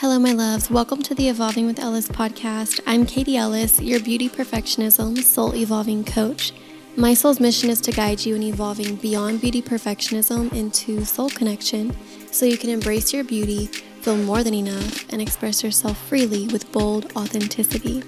[0.00, 0.70] Hello, my loves.
[0.70, 2.80] Welcome to the Evolving with Ellis podcast.
[2.86, 6.52] I'm Katie Ellis, your beauty perfectionism soul evolving coach.
[6.96, 11.96] My soul's mission is to guide you in evolving beyond beauty perfectionism into soul connection
[12.30, 13.68] so you can embrace your beauty,
[14.02, 18.02] feel more than enough, and express yourself freely with bold authenticity.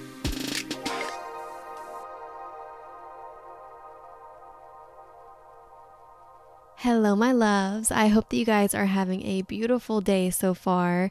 [6.83, 7.91] Hello, my loves.
[7.91, 11.11] I hope that you guys are having a beautiful day so far.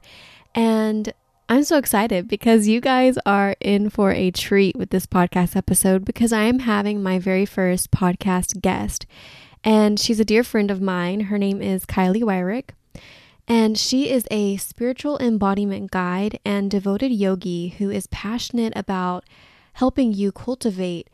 [0.58, 1.14] And
[1.50, 6.04] I'm so excited because you guys are in for a treat with this podcast episode
[6.04, 9.06] because I am having my very first podcast guest.
[9.64, 11.20] And she's a dear friend of mine.
[11.20, 12.70] Her name is Kylie Wyrick.
[13.48, 19.26] And she is a spiritual embodiment guide and devoted yogi who is passionate about
[19.74, 21.08] helping you cultivate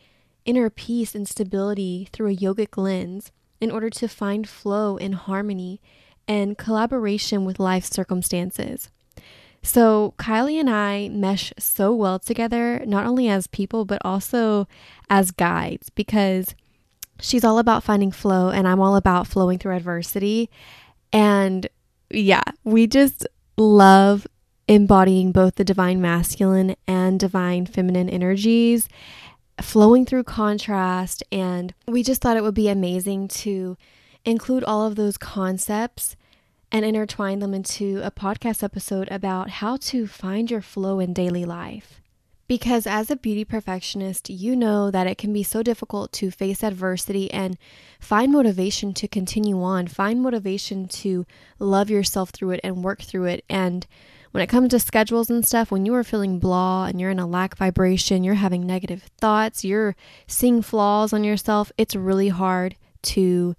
[0.45, 5.81] inner peace and stability through a yogic lens in order to find flow and harmony
[6.29, 8.89] and collaboration with life circumstances.
[9.65, 14.67] So, Kylie and I mesh so well together, not only as people, but also
[15.09, 16.53] as guides, because
[17.21, 20.49] she's all about finding flow and I'm all about flowing through adversity.
[21.13, 21.67] And
[22.09, 23.25] yeah, we just
[23.57, 24.27] love
[24.67, 28.89] embodying both the divine masculine and divine feminine energies,
[29.61, 31.23] flowing through contrast.
[31.31, 33.77] And we just thought it would be amazing to
[34.25, 36.15] include all of those concepts
[36.73, 41.45] and intertwine them into a podcast episode about how to find your flow in daily
[41.45, 42.01] life.
[42.47, 46.63] Because as a beauty perfectionist, you know that it can be so difficult to face
[46.63, 47.57] adversity and
[47.99, 51.27] find motivation to continue on, find motivation to
[51.59, 53.45] love yourself through it and work through it.
[53.47, 53.85] And
[54.31, 57.19] when it comes to schedules and stuff, when you are feeling blah and you're in
[57.19, 62.75] a lack vibration, you're having negative thoughts, you're seeing flaws on yourself, it's really hard
[63.03, 63.55] to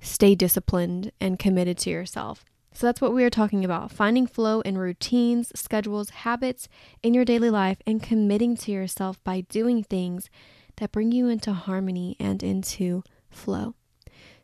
[0.00, 2.44] stay disciplined and committed to yourself.
[2.72, 6.68] So that's what we are talking about finding flow in routines, schedules, habits
[7.02, 10.30] in your daily life, and committing to yourself by doing things
[10.76, 13.74] that bring you into harmony and into flow.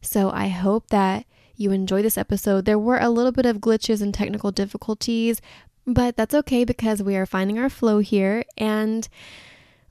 [0.02, 1.24] So I hope that
[1.56, 2.64] you enjoy this episode.
[2.64, 5.40] There were a little bit of glitches and technical difficulties,
[5.86, 8.44] but that's okay because we are finding our flow here.
[8.58, 9.08] And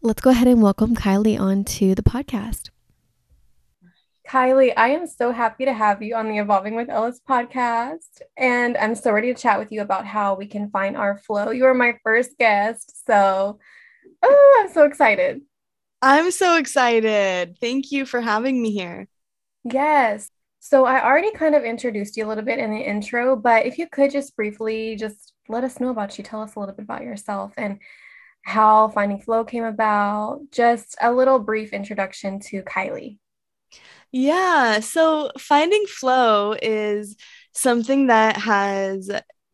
[0.01, 2.69] let's go ahead and welcome Kylie onto the podcast.
[4.27, 8.21] Kylie, I am so happy to have you on the Evolving with Ellis podcast.
[8.37, 11.51] And I'm so ready to chat with you about how we can find our flow.
[11.51, 13.05] You are my first guest.
[13.05, 13.59] So
[14.23, 15.41] oh, I'm so excited.
[16.01, 17.57] I'm so excited.
[17.61, 19.07] Thank you for having me here.
[19.63, 20.29] Yes.
[20.59, 23.77] So I already kind of introduced you a little bit in the intro, but if
[23.77, 26.85] you could just briefly just let us know about you, tell us a little bit
[26.85, 27.77] about yourself and
[28.41, 33.19] how finding flow came about, just a little brief introduction to Kylie.
[34.11, 34.79] Yeah.
[34.79, 37.15] So finding flow is
[37.53, 39.09] something that has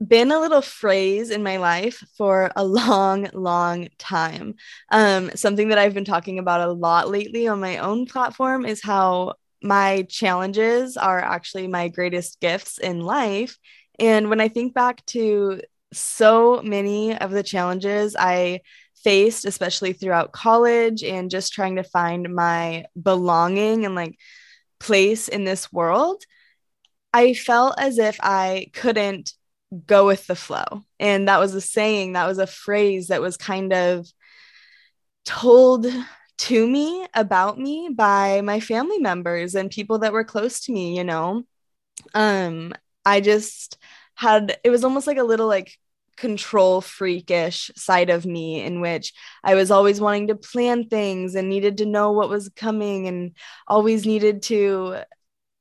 [0.06, 4.56] been a little phrase in my life for a long, long time.
[4.92, 8.82] Um, something that I've been talking about a lot lately on my own platform is
[8.82, 13.58] how my challenges are actually my greatest gifts in life.
[14.00, 15.62] And when I think back to
[15.94, 18.62] so many of the challenges I
[19.04, 24.18] faced, especially throughout college and just trying to find my belonging and like
[24.82, 26.24] place in this world,
[27.14, 29.34] I felt as if I couldn't
[29.86, 30.84] go with the flow.
[31.00, 34.08] And that was a saying, that was a phrase that was kind of
[35.24, 35.86] told
[36.38, 40.98] to me about me by my family members and people that were close to me,
[40.98, 41.44] you know.
[42.14, 42.74] Um
[43.06, 43.78] I just
[44.16, 45.78] had it was almost like a little like
[46.22, 49.12] control freakish side of me in which
[49.44, 53.36] I was always wanting to plan things and needed to know what was coming and
[53.68, 54.98] always needed to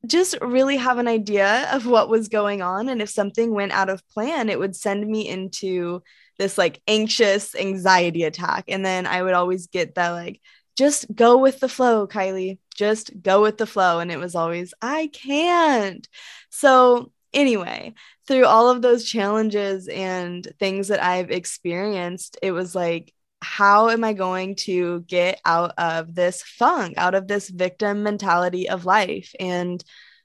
[0.07, 2.91] just really have an idea of what was going on.
[2.91, 6.03] And if something went out of plan it would send me into
[6.39, 8.65] this like anxious anxiety attack.
[8.69, 10.43] And then I would always get that like
[10.77, 12.59] just go with the flow Kylie.
[12.75, 13.99] Just go with the flow.
[14.01, 16.07] And it was always I can't.
[16.51, 17.95] So anyway,
[18.27, 23.13] through all of those challenges and things that I've experienced, it was like,
[23.43, 28.69] how am I going to get out of this funk, out of this victim mentality
[28.69, 29.35] of life?
[29.41, 29.83] And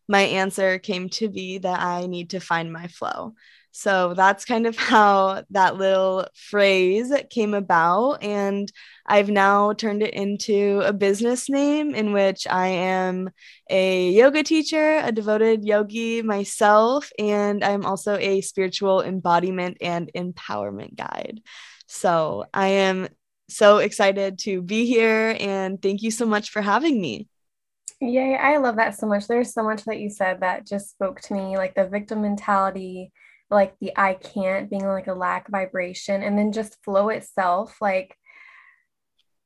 [0.08, 3.34] my answer came to be that I need to find my flow.
[3.78, 8.24] So that's kind of how that little phrase came about.
[8.24, 8.72] And
[9.06, 13.32] I've now turned it into a business name in which I am
[13.70, 20.96] a yoga teacher, a devoted yogi myself, and I'm also a spiritual embodiment and empowerment
[20.96, 21.42] guide.
[21.86, 23.10] So I am
[23.50, 27.28] so excited to be here and thank you so much for having me.
[28.00, 29.28] Yay, I love that so much.
[29.28, 33.12] There's so much that you said that just spoke to me, like the victim mentality
[33.56, 38.16] like the I can't being like a lack vibration, and then just flow itself, like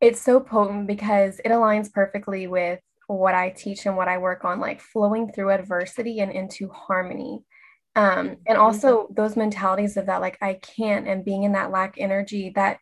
[0.01, 4.45] it's so potent because it aligns perfectly with what I teach and what I work
[4.45, 7.43] on, like flowing through adversity and into harmony.
[7.95, 8.61] Um, and mm-hmm.
[8.61, 12.79] also those mentalities of that, like I can't, and being in that lack energy, that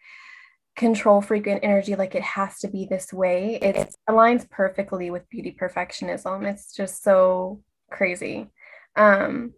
[0.76, 3.56] control frequent energy, like it has to be this way.
[3.62, 6.46] It aligns perfectly with beauty perfectionism.
[6.46, 8.52] It's just so crazy.
[8.96, 9.54] Um,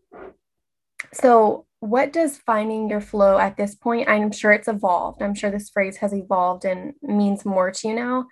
[1.13, 5.49] so what does finding your flow at this point i'm sure it's evolved i'm sure
[5.49, 8.27] this phrase has evolved and means more to you now.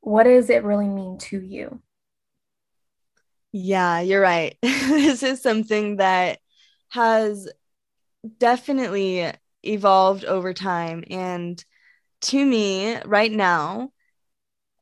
[0.00, 1.82] What does it really mean to you?
[3.52, 4.56] Yeah you're right.
[4.62, 6.38] This is something that
[6.90, 7.48] has
[8.38, 9.30] definitely
[9.62, 11.04] evolved over time.
[11.08, 11.62] And
[12.22, 13.90] to me right now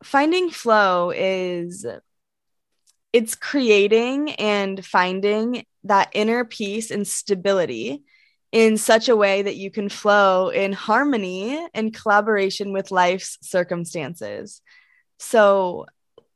[0.02, 1.86] finding flow is
[3.18, 8.04] it's creating and finding that inner peace and stability
[8.52, 14.62] in such a way that you can flow in harmony and collaboration with life's circumstances.
[15.18, 15.86] So,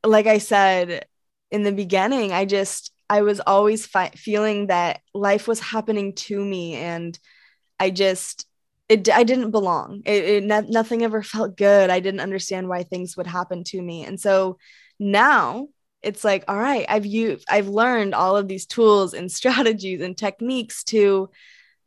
[0.03, 1.05] like I said
[1.51, 6.37] in the beginning, I just, I was always fi- feeling that life was happening to
[6.37, 7.17] me and
[7.79, 8.45] I just,
[8.89, 10.01] it, I didn't belong.
[10.05, 11.89] It, it no, nothing ever felt good.
[11.89, 14.03] I didn't understand why things would happen to me.
[14.03, 14.57] And so
[14.99, 15.69] now
[16.03, 20.17] it's like all right i've used i've learned all of these tools and strategies and
[20.17, 21.29] techniques to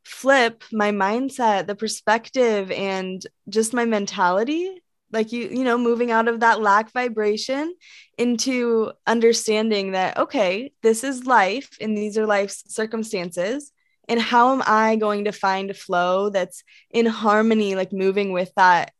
[0.06, 4.80] flip my mindset the perspective and just my mentality.
[5.10, 7.74] Like you you know moving out of that lack vibration
[8.16, 13.72] into understanding that okay this is life and these are life's circumstances.
[14.08, 18.52] And how am i going to find a flow that's in harmony like moving with
[18.56, 18.92] that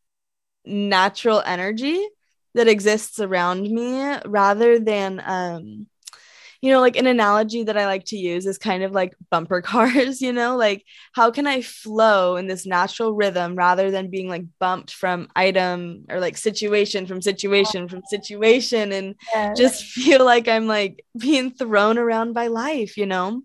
[0.64, 2.04] natural energy
[2.56, 5.86] that exists around me rather than um
[6.62, 9.60] you know like an analogy that i like to use is kind of like bumper
[9.72, 14.28] cars you know like how can i flow in this natural rhythm rather than being
[14.28, 19.54] like bumped from item or like situation from situation from situation and yeah.
[19.54, 23.42] just feel like i'm like being thrown around by life you know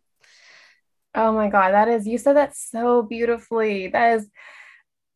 [1.15, 4.29] oh my god that is you said that so beautifully that is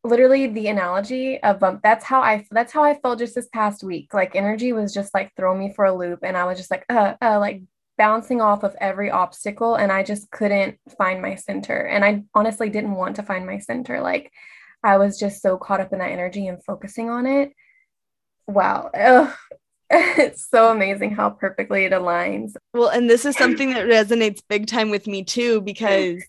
[0.06, 3.82] literally the analogy of um, that's how I that's how I felt just this past
[3.84, 4.14] week.
[4.14, 6.84] Like energy was just like throwing me for a loop, and I was just like
[6.88, 7.62] uh, uh like
[7.98, 11.78] bouncing off of every obstacle, and I just couldn't find my center.
[11.78, 14.00] And I honestly didn't want to find my center.
[14.00, 14.32] Like
[14.82, 17.52] I was just so caught up in that energy and focusing on it.
[18.46, 18.90] Wow.
[18.94, 19.34] Ugh.
[19.90, 22.54] it's so amazing how perfectly it aligns.
[22.74, 26.22] Well, and this is something that resonates big time with me too, because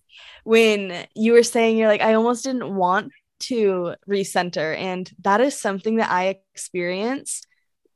[0.44, 4.76] when you were saying you're like, I almost didn't want to recenter.
[4.76, 7.42] And that is something that I experience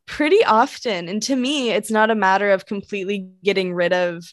[0.05, 1.07] pretty often.
[1.07, 4.23] And to me, it's not a matter of completely getting rid of,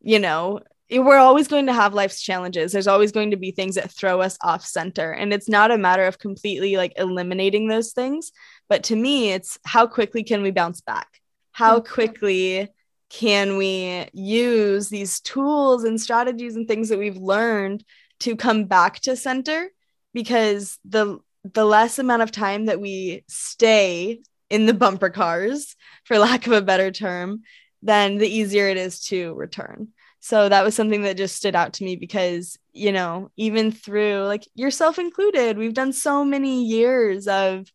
[0.00, 0.60] you know,
[0.90, 2.72] we're always going to have life's challenges.
[2.72, 5.10] There's always going to be things that throw us off center.
[5.10, 8.30] And it's not a matter of completely like eliminating those things.
[8.68, 11.08] But to me, it's how quickly can we bounce back?
[11.52, 11.92] How mm-hmm.
[11.92, 12.68] quickly
[13.08, 17.84] can we use these tools and strategies and things that we've learned
[18.20, 19.68] to come back to center
[20.12, 25.74] because the the less amount of time that we stay in the bumper cars
[26.04, 27.42] for lack of a better term
[27.82, 29.88] then the easier it is to return.
[30.20, 34.22] So that was something that just stood out to me because you know even through
[34.24, 37.66] like yourself included we've done so many years of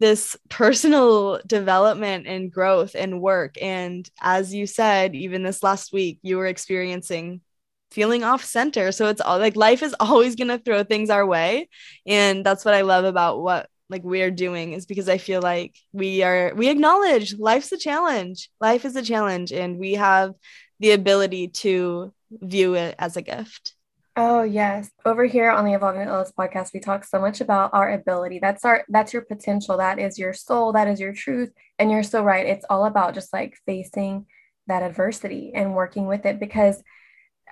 [0.00, 3.56] this personal development and growth and work.
[3.60, 7.42] And as you said even this last week you were experiencing
[7.90, 8.92] feeling off center.
[8.92, 11.68] So it's all like life is always going to throw things our way.
[12.06, 15.74] And that's what I love about what like we're doing is because I feel like
[15.92, 18.50] we are, we acknowledge life's a challenge.
[18.60, 20.34] Life is a challenge and we have
[20.78, 23.74] the ability to view it as a gift.
[24.20, 24.90] Oh yes.
[25.04, 28.40] Over here on the Evolving Ellis podcast, we talk so much about our ability.
[28.40, 29.76] That's our that's your potential.
[29.76, 30.72] That is your soul.
[30.72, 31.52] That is your truth.
[31.78, 32.44] And you're so right.
[32.44, 34.26] It's all about just like facing
[34.66, 36.82] that adversity and working with it because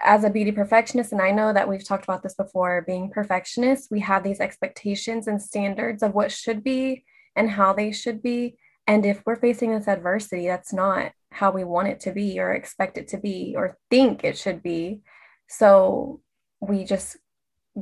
[0.04, 3.90] as a beauty perfectionist, and I know that we've talked about this before, being perfectionists,
[3.90, 8.56] we have these expectations and standards of what should be and how they should be.
[8.86, 12.52] And if we're facing this adversity, that's not how we want it to be or
[12.52, 15.00] expect it to be or think it should be.
[15.48, 16.20] So
[16.60, 17.16] we just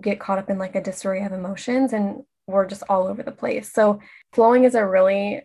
[0.00, 3.32] get caught up in like a disarray of emotions and we're just all over the
[3.32, 3.72] place.
[3.72, 4.00] So
[4.32, 5.42] flowing is a really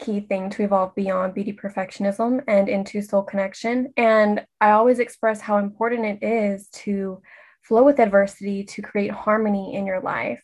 [0.00, 3.92] key thing to evolve beyond beauty perfectionism and into soul connection.
[3.96, 7.22] And I always express how important it is to
[7.62, 10.42] flow with adversity to create harmony in your life.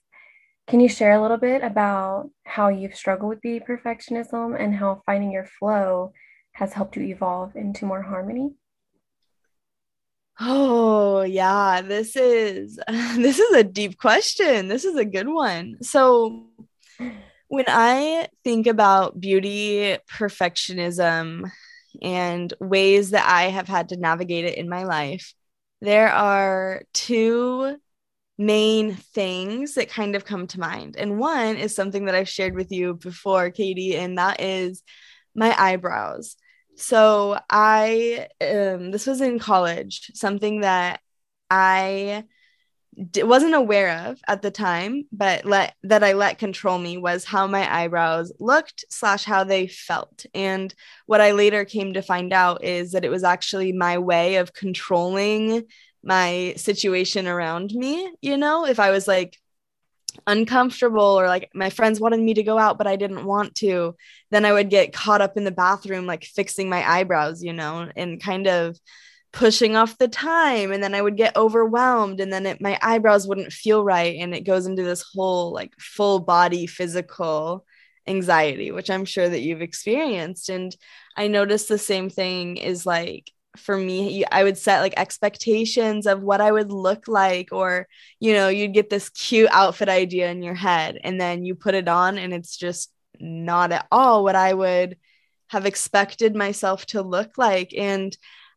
[0.69, 5.03] Can you share a little bit about how you've struggled with beauty perfectionism and how
[5.07, 6.13] finding your flow
[6.53, 8.55] has helped you evolve into more harmony?
[10.39, 14.69] Oh, yeah, this is this is a deep question.
[14.69, 15.79] This is a good one.
[15.83, 16.47] So
[17.49, 21.51] when I think about beauty perfectionism
[22.03, 25.35] and ways that I have had to navigate it in my life,
[25.81, 27.77] there are two
[28.39, 30.97] main things that kind of come to mind.
[30.97, 34.83] And one is something that I've shared with you before, Katie, and that is
[35.35, 36.37] my eyebrows.
[36.77, 41.01] So I um this was in college, something that
[41.51, 42.25] I
[42.97, 47.47] wasn't aware of at the time, but let that I let control me was how
[47.47, 50.25] my eyebrows looked slash how they felt.
[50.35, 50.75] And
[51.05, 54.55] what I later came to find out is that it was actually my way of
[54.55, 55.65] controlling
[56.03, 58.11] my situation around me.
[58.23, 59.37] You know, if I was like
[60.27, 63.95] uncomfortable or like my friends wanted me to go out but I didn't want to,
[64.31, 67.91] then I would get caught up in the bathroom like fixing my eyebrows, you know,
[67.95, 68.79] and kind of
[69.37, 73.29] pushing off the time and then I would get overwhelmed and then it, my eyebrows
[73.29, 77.67] wouldn't feel right and it goes into this whole like full body physical
[78.07, 80.49] anxiety which I'm sure that you've experienced.
[80.49, 80.75] And
[81.17, 86.21] I noticed the same thing is like for me i would set like expectations of
[86.23, 87.87] what i would look like or
[88.21, 91.75] you know you'd get this cute outfit idea in your head and then you put
[91.75, 94.99] it on and it's just not at all what i would
[95.49, 97.73] have expected myself to look like.
[97.77, 98.17] And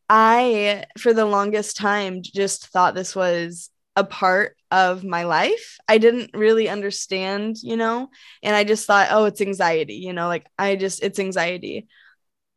[0.09, 5.77] i for the longest time just thought this was a part of my life.
[5.87, 8.09] I didn't really understand you know
[8.43, 11.87] and i just thought oh it's anxiety you know like i just it's anxiety.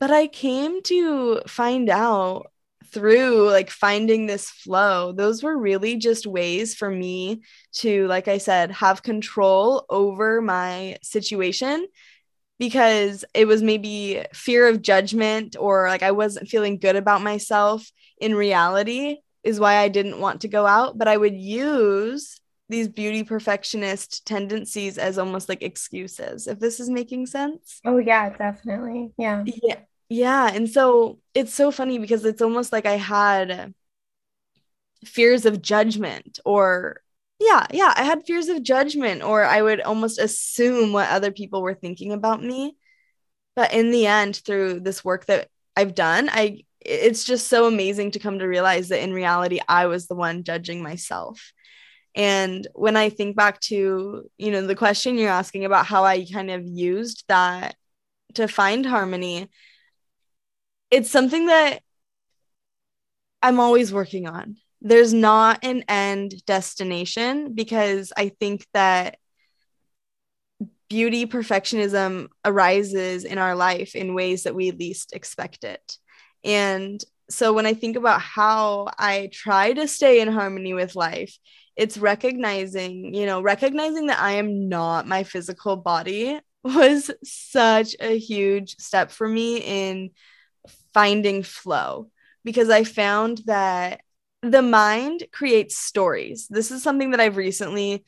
[0.00, 2.50] But I came to find out
[2.87, 7.42] through like finding this flow, those were really just ways for me
[7.75, 11.87] to, like I said, have control over my situation
[12.62, 17.90] because it was maybe fear of judgment or like I wasn't feeling good about myself
[18.21, 20.97] in reality is why I didn't want to go out.
[20.97, 22.38] But I would use
[22.69, 27.81] these beauty perfectionist tendencies as almost like excuses, if this is making sense.
[27.85, 29.11] Oh, yeah, definitely.
[29.19, 29.42] Yeah.
[29.45, 29.81] Yeah.
[30.09, 30.49] Yeah.
[30.54, 33.75] And so it's so funny because it's almost like I had
[35.04, 37.01] fears of judgment or
[37.43, 41.63] yeah, yeah, I had fears of judgment or I would almost assume what other people
[41.63, 42.77] were thinking about me.
[43.57, 48.13] But in the end, through this work that I've done, I it's just so amazing
[48.13, 51.53] to come to realize that in reality I was the one judging myself.
[52.15, 56.27] And when I think back to, you know, the question you're asking about how I
[56.27, 57.77] kind of used that
[58.35, 59.49] to find harmony,
[60.91, 61.81] it's something that
[63.43, 64.57] I'm always working on.
[64.85, 69.17] There's not an end destination because I think that
[70.89, 75.97] beauty perfectionism arises in our life in ways that we least expect it.
[76.45, 81.39] And so when I think about how I try to stay in harmony with life,
[81.77, 88.19] it's recognizing, you know, recognizing that I am not my physical body was such a
[88.19, 90.11] huge step for me in
[90.93, 92.11] finding flow
[92.45, 94.01] because I found that
[94.43, 96.49] the mind creates stories.
[96.49, 98.05] This is something that I've recently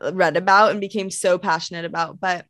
[0.00, 2.46] uh, read about and became so passionate about, but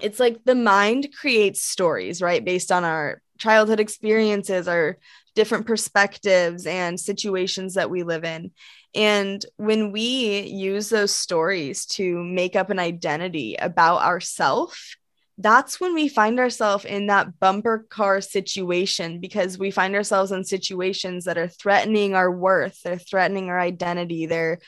[0.00, 2.44] it's like the mind creates stories, right?
[2.44, 4.98] Based on our childhood experiences, our
[5.34, 8.52] different perspectives and situations that we live in.
[8.94, 14.96] And when we use those stories to make up an identity about ourself,
[15.42, 20.44] that's when we find ourselves in that bumper car situation because we find ourselves in
[20.44, 24.58] situations that are threatening our worth, they're threatening our identity, they're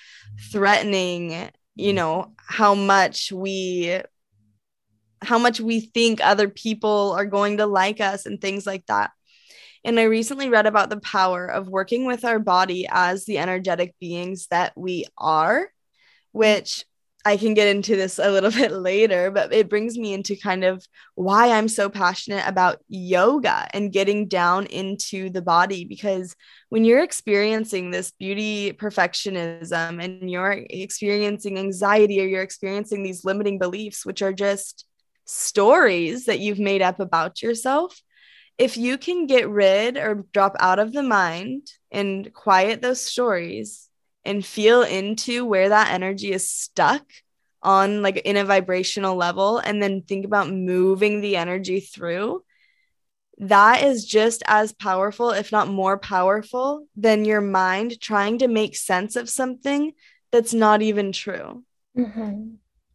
[0.51, 1.97] threatening, you mm.
[1.97, 4.01] know, how much we
[5.21, 9.13] how much we think other people are going to like us and things like that.
[9.85, 13.95] And I recently read about the power of working with our body as the energetic
[14.01, 15.67] beings that we are, mm.
[16.33, 16.85] which
[17.25, 20.65] I can get into this a little bit later, but it brings me into kind
[20.65, 25.85] of why I'm so passionate about yoga and getting down into the body.
[25.85, 26.35] Because
[26.69, 33.59] when you're experiencing this beauty perfectionism and you're experiencing anxiety or you're experiencing these limiting
[33.59, 34.87] beliefs, which are just
[35.25, 38.01] stories that you've made up about yourself,
[38.59, 43.89] if you can get rid or drop out of the mind and quiet those stories
[44.25, 47.05] and feel into where that energy is stuck
[47.63, 52.43] on like in a vibrational level and then think about moving the energy through
[53.39, 58.77] that is just as powerful if not more powerful than your mind trying to make
[58.77, 59.93] sense of something
[60.31, 61.63] that's not even true
[61.97, 62.55] mm-hmm.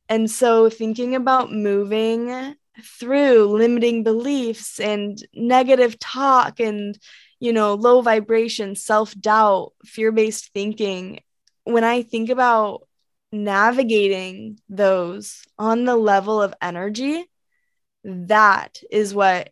[0.09, 2.55] and so thinking about moving
[2.99, 6.97] through limiting beliefs and negative talk and
[7.39, 11.19] you know, low vibration, self doubt, fear based thinking.
[11.63, 12.87] When I think about
[13.31, 17.25] navigating those on the level of energy,
[18.03, 19.51] that is what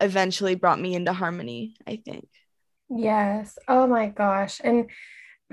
[0.00, 2.28] eventually brought me into harmony, I think.
[2.88, 3.58] Yes.
[3.68, 4.60] Oh my gosh.
[4.62, 4.90] And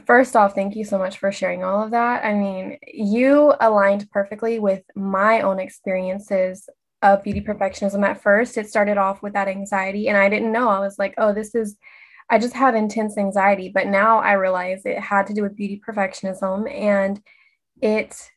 [0.06, 2.26] first off, thank you so much for sharing all of that.
[2.26, 6.68] I mean, you aligned perfectly with my own experiences
[7.04, 8.58] of beauty perfectionism at first.
[8.58, 10.70] It started off with that anxiety, and I didn't know.
[10.70, 11.78] I was like, oh, this is,
[12.30, 13.70] I just have intense anxiety.
[13.70, 17.22] But now I realize it had to do with beauty perfectionism, and
[17.82, 18.32] it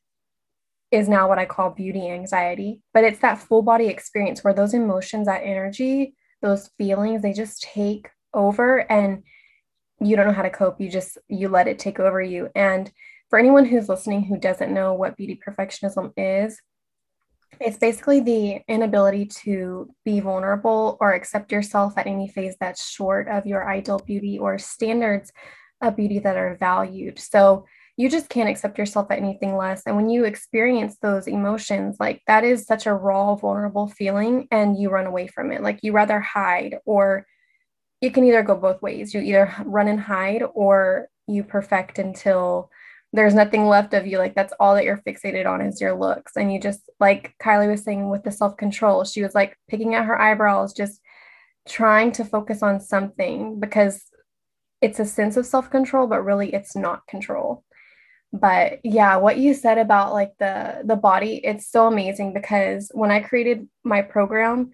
[0.91, 2.83] is now what I call beauty anxiety.
[2.93, 7.63] But it's that full body experience where those emotions, that energy, those feelings, they just
[7.63, 9.23] take over and
[10.01, 10.81] you don't know how to cope.
[10.81, 12.51] You just, you let it take over you.
[12.55, 12.91] And
[13.31, 16.61] for anyone who's listening who doesn't know what beauty perfectionism is,
[17.61, 23.29] it's basically the inability to be vulnerable or accept yourself at any phase that's short
[23.29, 25.33] of your ideal beauty or standards
[25.81, 27.19] of beauty that are valued.
[27.19, 29.83] So you just can't accept yourself at anything less.
[29.87, 34.79] And when you experience those emotions, like that is such a raw, vulnerable feeling, and
[34.79, 35.63] you run away from it.
[35.63, 37.27] Like you rather hide, or
[38.03, 39.15] it can either go both ways.
[39.15, 42.71] You either run and hide, or you perfect until
[43.17, 44.19] there's nothing left of you.
[44.19, 46.37] Like that's all that you're fixated on is your looks.
[46.37, 49.95] And you just, like Kylie was saying with the self control, she was like picking
[49.95, 51.01] at her eyebrows, just
[51.67, 54.05] trying to focus on something because
[54.83, 57.65] it's a sense of self control, but really it's not control.
[58.33, 63.11] But yeah, what you said about like the the body, it's so amazing because when
[63.11, 64.73] I created my program,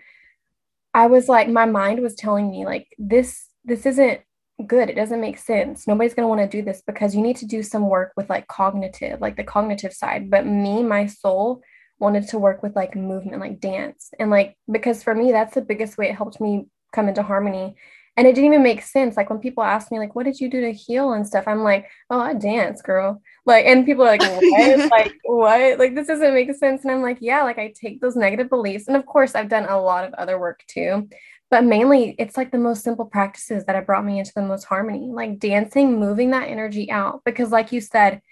[0.92, 4.20] I was like my mind was telling me like this this isn't
[4.66, 4.90] good.
[4.90, 5.86] It doesn't make sense.
[5.86, 8.28] Nobody's going to want to do this because you need to do some work with
[8.30, 10.30] like cognitive, like the cognitive side.
[10.30, 11.62] But me, my soul
[11.98, 14.10] wanted to work with like movement, like dance.
[14.18, 17.76] And like, because for me, that's the biggest way it helped me come into harmony.
[18.16, 19.16] And it didn't even make sense.
[19.16, 21.44] Like when people ask me, like, what did you do to heal and stuff?
[21.46, 23.22] I'm like, oh, I dance, girl.
[23.46, 24.90] Like, and people are like, what?
[24.90, 25.78] like, what?
[25.78, 26.82] Like, this doesn't make sense.
[26.82, 28.88] And I'm like, yeah, like I take those negative beliefs.
[28.88, 31.08] And of course, I've done a lot of other work too
[31.52, 34.64] but mainly it's like the most simple practices that have brought me into the most
[34.64, 38.22] harmony like dancing moving that energy out because like you said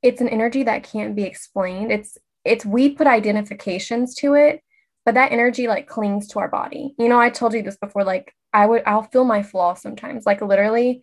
[0.00, 1.92] it's an energy that can't be explained.
[1.92, 4.62] It's it's we put identifications to it
[5.04, 6.94] but that energy like clings to our body.
[6.98, 10.24] You know i told you this before like i would i'll feel my flaw sometimes.
[10.24, 11.02] Like literally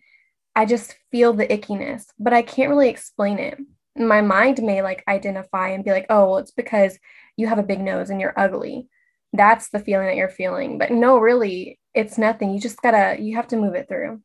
[0.55, 3.59] i just feel the ickiness but i can't really explain it.
[3.97, 6.97] My mind may like identify and be like oh well it's because
[7.35, 8.87] you have a big nose and you're ugly
[9.33, 10.77] that's the feeling that you're feeling.
[10.77, 12.53] But no, really, it's nothing.
[12.53, 14.21] You just gotta, you have to move it through.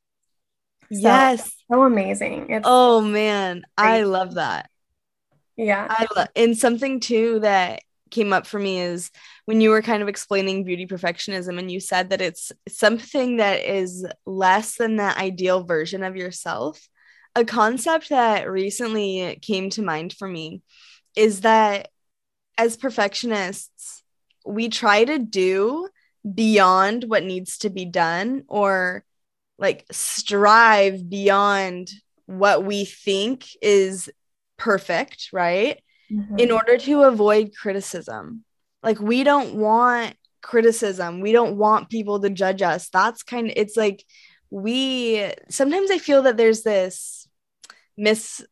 [0.92, 1.50] So, yes.
[1.70, 2.50] So amazing.
[2.50, 3.88] It's oh man, great.
[3.88, 4.70] I love that.
[5.56, 5.86] Yeah.
[5.88, 9.10] I love and something too that came up for me is
[9.46, 13.64] when you were kind of explaining beauty perfectionism and you said that it's something that
[13.64, 16.88] is less than the ideal version of yourself.
[17.34, 20.62] A concept that recently came to mind for me
[21.16, 21.88] is that
[22.56, 24.03] as perfectionists,
[24.44, 25.88] we try to do
[26.32, 29.04] beyond what needs to be done or
[29.58, 31.90] like strive beyond
[32.26, 34.10] what we think is
[34.56, 35.82] perfect, right?
[36.10, 36.38] Mm-hmm.
[36.38, 38.44] In order to avoid criticism.
[38.82, 41.20] Like we don't want criticism.
[41.20, 42.88] We don't want people to judge us.
[42.90, 44.04] That's kind of it's like
[44.50, 47.26] we sometimes I feel that there's this
[47.96, 48.44] mis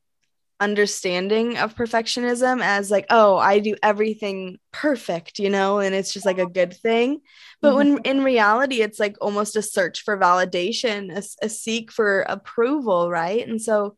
[0.62, 6.27] understanding of perfectionism as like oh i do everything perfect you know and it's just
[6.27, 7.20] like a good thing.
[7.61, 7.94] But mm-hmm.
[7.94, 13.11] when in reality it's like almost a search for validation a, a seek for approval
[13.11, 13.46] right?
[13.46, 13.96] And so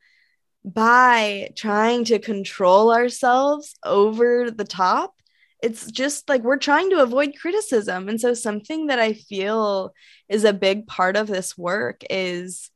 [0.65, 5.15] by trying to control ourselves over the top
[5.63, 8.09] it's just like we're trying to avoid criticism.
[8.09, 9.93] And so something that i feel
[10.29, 12.71] is a big part of this work is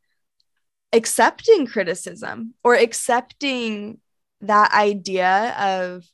[0.92, 3.98] accepting criticism or accepting
[4.40, 6.04] that idea of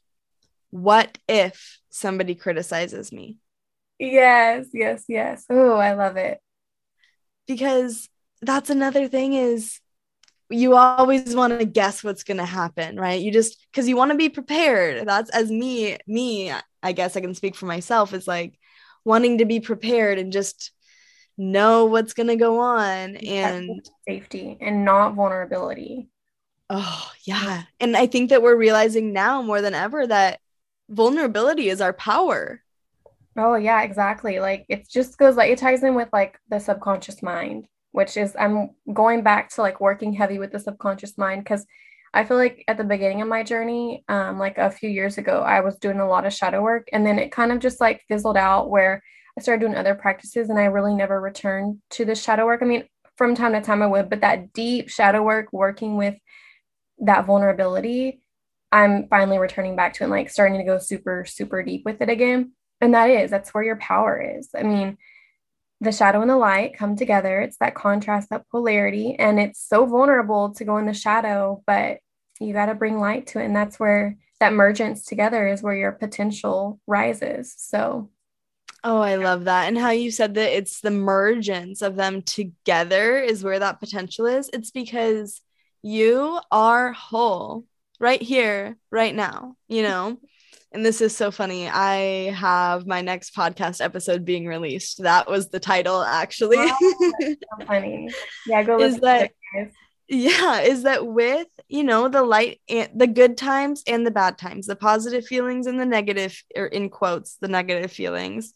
[0.71, 3.39] what if somebody criticizes me?
[3.99, 5.45] Yes, yes, yes.
[5.49, 6.41] Oh, I love it.
[7.47, 8.09] Because
[8.43, 9.81] that's another thing is
[10.51, 13.21] you always want to guess what's going to happen, right?
[13.21, 15.07] You just cuz you want to be prepared.
[15.07, 18.59] That's as me me I guess I can speak for myself is like
[19.05, 20.73] wanting to be prepared and just
[21.37, 26.09] know what's going to go on and safety and not vulnerability.
[26.71, 27.65] Oh, yeah.
[27.81, 30.41] And I think that we're realizing now more than ever that
[30.89, 32.63] vulnerability is our power.
[33.37, 34.39] Oh, yeah, exactly.
[34.39, 38.37] Like it just goes like it ties in with like the subconscious mind, which is
[38.39, 41.67] I'm going back to like working heavy with the subconscious mind because
[42.15, 45.41] I feel like at the beginning of my journey, um, like a few years ago,
[45.41, 48.05] I was doing a lot of shadow work and then it kind of just like
[48.07, 49.03] fizzled out where
[49.39, 52.63] I started doing other practices and I really never returned to the shadow work.
[52.63, 52.85] I mean,
[53.17, 56.15] from time to time I would, but that deep shadow work, working with
[56.99, 58.21] that vulnerability,
[58.71, 62.09] I'm finally returning back to and like starting to go super, super deep with it
[62.09, 62.53] again.
[62.81, 64.51] And that is, that's where your power is.
[64.55, 64.99] I mean,
[65.81, 67.41] the shadow and the light come together.
[67.41, 69.17] It's that contrast, that polarity.
[69.19, 71.99] And it's so vulnerable to go in the shadow, but
[72.41, 73.45] you got to bring light to it.
[73.45, 77.55] And that's where that mergence together is where your potential rises.
[77.57, 78.11] So,
[78.85, 79.67] oh, I love that.
[79.67, 84.27] And how you said that it's the mergence of them together is where that potential
[84.27, 84.51] is.
[84.53, 85.41] It's because
[85.83, 87.65] you are whole
[87.99, 90.19] right here, right now, you know?
[90.75, 91.69] and this is so funny.
[91.69, 95.03] I have my next podcast episode being released.
[95.05, 96.57] That was the title, actually.
[96.57, 96.77] Wow,
[97.23, 98.11] so funny.
[98.45, 99.31] Yeah, go is that,
[100.09, 104.37] Yeah, is that with you know the light and the good times and the bad
[104.37, 108.53] times, the positive feelings and the negative, or in quotes, the negative feelings.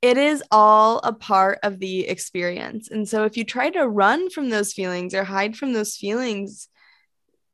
[0.00, 2.88] It is all a part of the experience.
[2.88, 6.68] And so if you try to run from those feelings or hide from those feelings,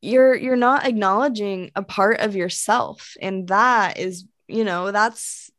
[0.01, 3.15] you're you're not acknowledging a part of yourself.
[3.21, 5.49] And that is you know that's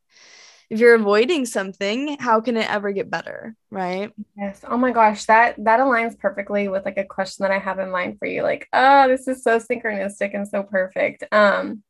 [0.71, 4.13] if you're avoiding something how can it ever get better right?
[4.39, 4.65] Yes.
[4.67, 7.91] Oh my gosh that that aligns perfectly with like a question that i have in
[7.91, 11.25] mind for you like oh this is so synchronistic and so perfect.
[11.33, 11.83] Um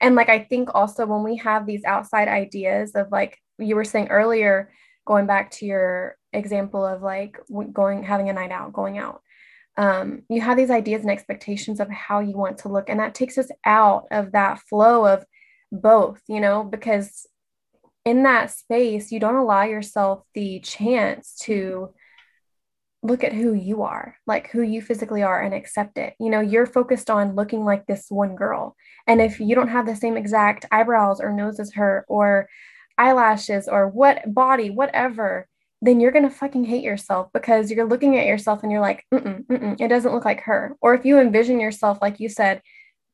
[0.00, 3.84] and like i think also when we have these outside ideas of like you were
[3.84, 4.70] saying earlier
[5.06, 7.38] going back to your example of like
[7.72, 9.22] going having a night out going out
[9.78, 13.14] um, you have these ideas and expectations of how you want to look and that
[13.14, 15.24] takes us out of that flow of
[15.72, 17.26] both you know because
[18.04, 21.92] in that space you don't allow yourself the chance to
[23.02, 26.14] look at who you are like who you physically are and accept it.
[26.18, 28.74] You know you're focused on looking like this one girl
[29.06, 32.48] and if you don't have the same exact eyebrows or nose as her or
[32.98, 35.46] eyelashes or what body whatever
[35.82, 39.04] then you're going to fucking hate yourself because you're looking at yourself and you're like,
[39.12, 40.76] mm-mm, mm-mm, it doesn't look like her.
[40.80, 42.62] Or if you envision yourself, like you said,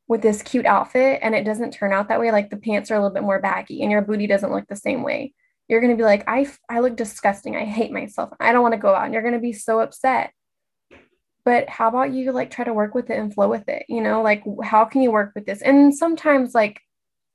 [0.07, 2.95] with this cute outfit and it doesn't turn out that way, like the pants are
[2.95, 5.33] a little bit more baggy and your booty doesn't look the same way,
[5.67, 7.55] you're going to be like, I, I look disgusting.
[7.55, 8.31] I hate myself.
[8.39, 9.05] I don't want to go out.
[9.05, 10.31] And you're going to be so upset.
[11.45, 13.85] But how about you like try to work with it and flow with it?
[13.89, 15.61] You know, like how can you work with this?
[15.61, 16.79] And sometimes, like,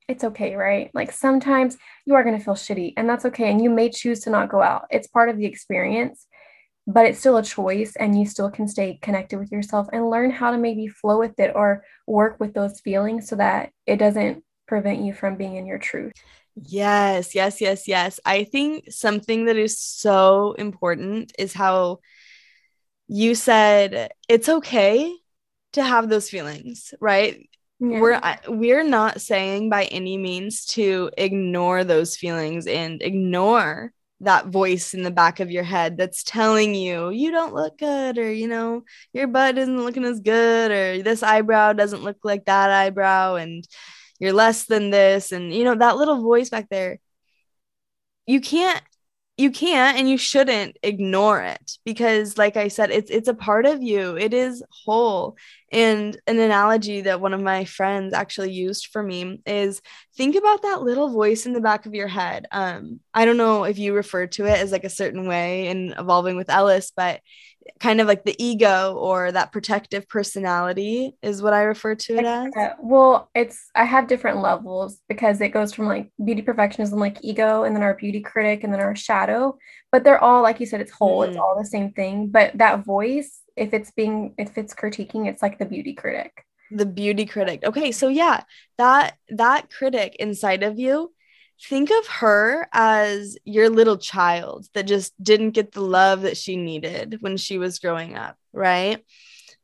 [0.08, 0.90] it's okay, right?
[0.94, 3.50] Like sometimes you are going to feel shitty and that's okay.
[3.50, 4.86] And you may choose to not go out.
[4.90, 6.26] It's part of the experience,
[6.86, 10.30] but it's still a choice and you still can stay connected with yourself and learn
[10.30, 14.42] how to maybe flow with it or work with those feelings so that it doesn't
[14.66, 16.12] prevent you from being in your truth.
[16.54, 18.18] Yes, yes, yes, yes.
[18.24, 21.98] I think something that is so important is how
[23.06, 25.14] you said it's okay
[25.74, 27.47] to have those feelings, right?
[27.80, 28.00] Yeah.
[28.00, 34.94] We're we're not saying by any means to ignore those feelings and ignore that voice
[34.94, 38.48] in the back of your head that's telling you you don't look good or you
[38.48, 43.36] know your butt isn't looking as good or this eyebrow doesn't look like that eyebrow
[43.36, 43.64] and
[44.18, 46.98] you're less than this and you know that little voice back there
[48.26, 48.82] you can't
[49.38, 53.66] you can't and you shouldn't ignore it because like i said it's it's a part
[53.66, 54.16] of you.
[54.16, 55.36] It is whole.
[55.70, 59.80] And an analogy that one of my friends actually used for me is
[60.16, 62.46] think about that little voice in the back of your head.
[62.50, 65.94] Um i don't know if you refer to it as like a certain way in
[65.96, 67.20] evolving with ellis but
[67.80, 72.24] kind of like the ego or that protective personality is what I refer to it
[72.24, 72.52] as.
[72.80, 77.64] Well, it's I have different levels because it goes from like beauty perfectionism, like ego,
[77.64, 79.56] and then our beauty critic, and then our shadow.
[79.92, 81.20] But they're all, like you said, it's whole.
[81.20, 81.28] Mm.
[81.28, 82.28] It's all the same thing.
[82.28, 86.44] But that voice, if it's being, if it's critiquing, it's like the beauty critic.
[86.70, 87.64] The beauty critic.
[87.64, 88.42] Okay, so yeah,
[88.76, 91.12] that that critic inside of you
[91.60, 96.56] think of her as your little child that just didn't get the love that she
[96.56, 99.04] needed when she was growing up, right?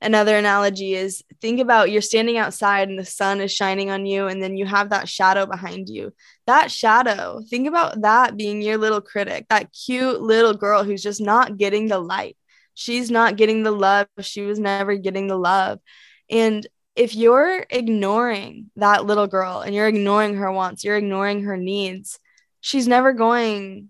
[0.01, 4.27] Another analogy is think about you're standing outside and the sun is shining on you,
[4.27, 6.13] and then you have that shadow behind you.
[6.47, 11.21] That shadow, think about that being your little critic, that cute little girl who's just
[11.21, 12.37] not getting the light.
[12.75, 14.09] She's not getting the love.
[14.21, 15.79] She was never getting the love.
[16.29, 21.57] And if you're ignoring that little girl and you're ignoring her wants, you're ignoring her
[21.57, 22.19] needs,
[22.61, 23.89] she's never going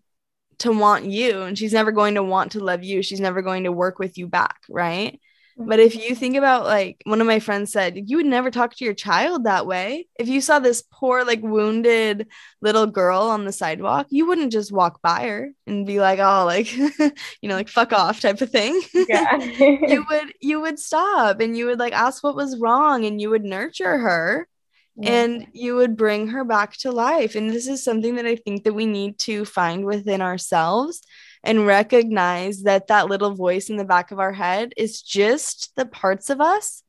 [0.59, 3.03] to want you and she's never going to want to love you.
[3.03, 5.21] She's never going to work with you back, right?
[5.57, 8.75] But if you think about like one of my friends said, you would never talk
[8.75, 10.09] to your child that way.
[10.19, 12.27] If you saw this poor, like wounded
[12.61, 16.45] little girl on the sidewalk, you wouldn't just walk by her and be like, oh,
[16.45, 17.13] like, you
[17.45, 18.81] know, like fuck off type of thing.
[18.93, 19.37] Yeah.
[19.59, 23.31] you would you would stop and you would like ask what was wrong and you
[23.31, 24.49] would nurture her
[24.97, 25.11] yeah.
[25.11, 27.37] and you would bring her back to life.
[27.37, 31.01] And this is something that I think that we need to find within ourselves
[31.45, 35.87] and recognize that that little voice in the back of our head is just the
[35.87, 36.83] parts of us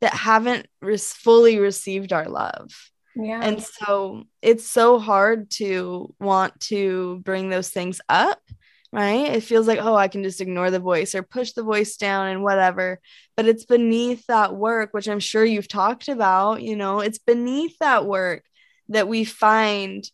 [0.00, 2.70] that haven't fully received our love.
[3.16, 3.40] Yeah.
[3.42, 8.40] And so it's so hard to want to bring those things up,
[8.92, 9.32] right?
[9.32, 12.28] It feels like, oh, I can just ignore the voice or push the voice down
[12.28, 13.00] and whatever.
[13.36, 17.76] But it's beneath that work, which I'm sure you've talked about, you know, it's beneath
[17.78, 18.44] that work
[18.90, 20.08] that we find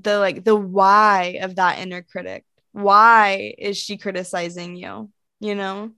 [0.00, 2.44] the like the why of that inner critic.
[2.72, 5.10] Why is she criticizing you?
[5.40, 5.90] You know?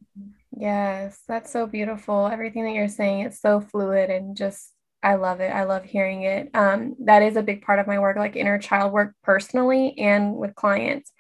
[0.57, 2.27] Yes, that's so beautiful.
[2.27, 5.49] Everything that you're saying, it's so fluid and just I love it.
[5.49, 6.51] I love hearing it.
[6.55, 10.37] Um, that is a big part of my work, like inner child work personally and
[10.37, 11.13] with clients.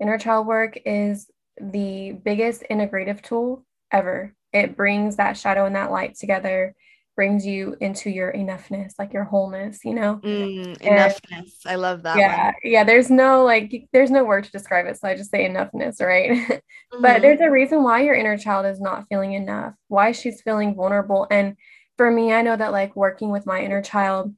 [0.00, 4.34] Inner child work is the biggest integrative tool ever.
[4.52, 6.74] It brings that shadow and that light together,
[7.16, 10.20] brings you into your enoughness, like your wholeness, you know?
[10.22, 11.66] Mm, enoughness.
[11.66, 12.18] I love that.
[12.18, 12.44] Yeah.
[12.46, 12.54] One.
[12.62, 12.84] Yeah.
[12.84, 15.00] There's no like, there's no word to describe it.
[15.00, 16.30] So I just say enoughness, right?
[16.48, 17.02] mm-hmm.
[17.02, 20.74] But there's a reason why your inner child is not feeling enough, why she's feeling
[20.74, 21.26] vulnerable.
[21.30, 21.56] And
[21.96, 24.34] for me, I know that like working with my inner child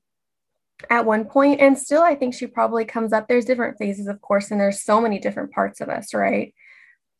[0.88, 3.26] at one point, and still, I think she probably comes up.
[3.26, 6.54] There's different phases, of course, and there's so many different parts of us, right?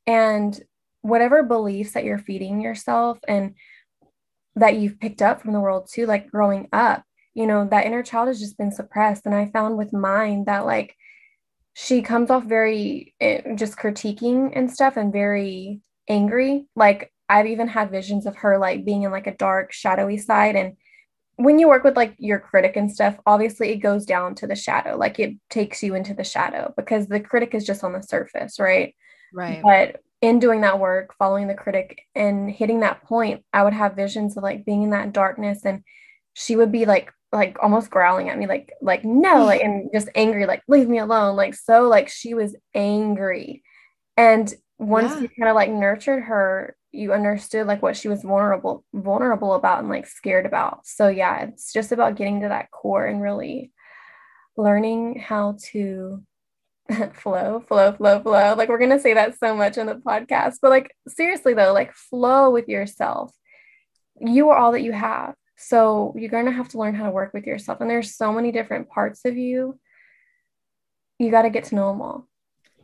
[0.07, 0.59] And
[1.03, 3.55] whatever beliefs that you're feeding yourself and
[4.59, 7.03] that you've picked up from the world too, like growing up,
[7.35, 9.27] you know, that inner child has just been suppressed.
[9.27, 10.97] And I found with mine that like
[11.75, 16.67] she comes off very eh, just critiquing and stuff and very angry.
[16.75, 20.57] Like I've even had visions of her like being in like a dark, shadowy side.
[20.57, 20.77] And
[21.37, 24.57] when you work with like your critic and stuff, obviously it goes down to the
[24.57, 28.03] shadow, like it takes you into the shadow because the critic is just on the
[28.03, 28.95] surface, right?
[29.33, 29.63] Right.
[29.63, 33.95] But in doing that work, following the critic and hitting that point, I would have
[33.95, 35.83] visions of like being in that darkness and
[36.35, 40.09] she would be like like almost growling at me like like no like and just
[40.15, 43.63] angry like leave me alone like so like she was angry
[44.17, 45.21] and once yeah.
[45.21, 49.81] you kind of like nurtured her you understood like what she was vulnerable vulnerable about
[49.81, 53.71] and like scared about so yeah it's just about getting to that core and really
[54.57, 56.23] learning how to
[57.15, 58.55] flow flow flow flow.
[58.57, 61.73] Like we're going to say that so much in the podcast but like seriously though
[61.73, 63.33] like flow with yourself.
[64.21, 65.35] You are all that you have.
[65.57, 68.33] So you're going to have to learn how to work with yourself and there's so
[68.33, 69.79] many different parts of you.
[71.19, 72.29] You got to get to know them all.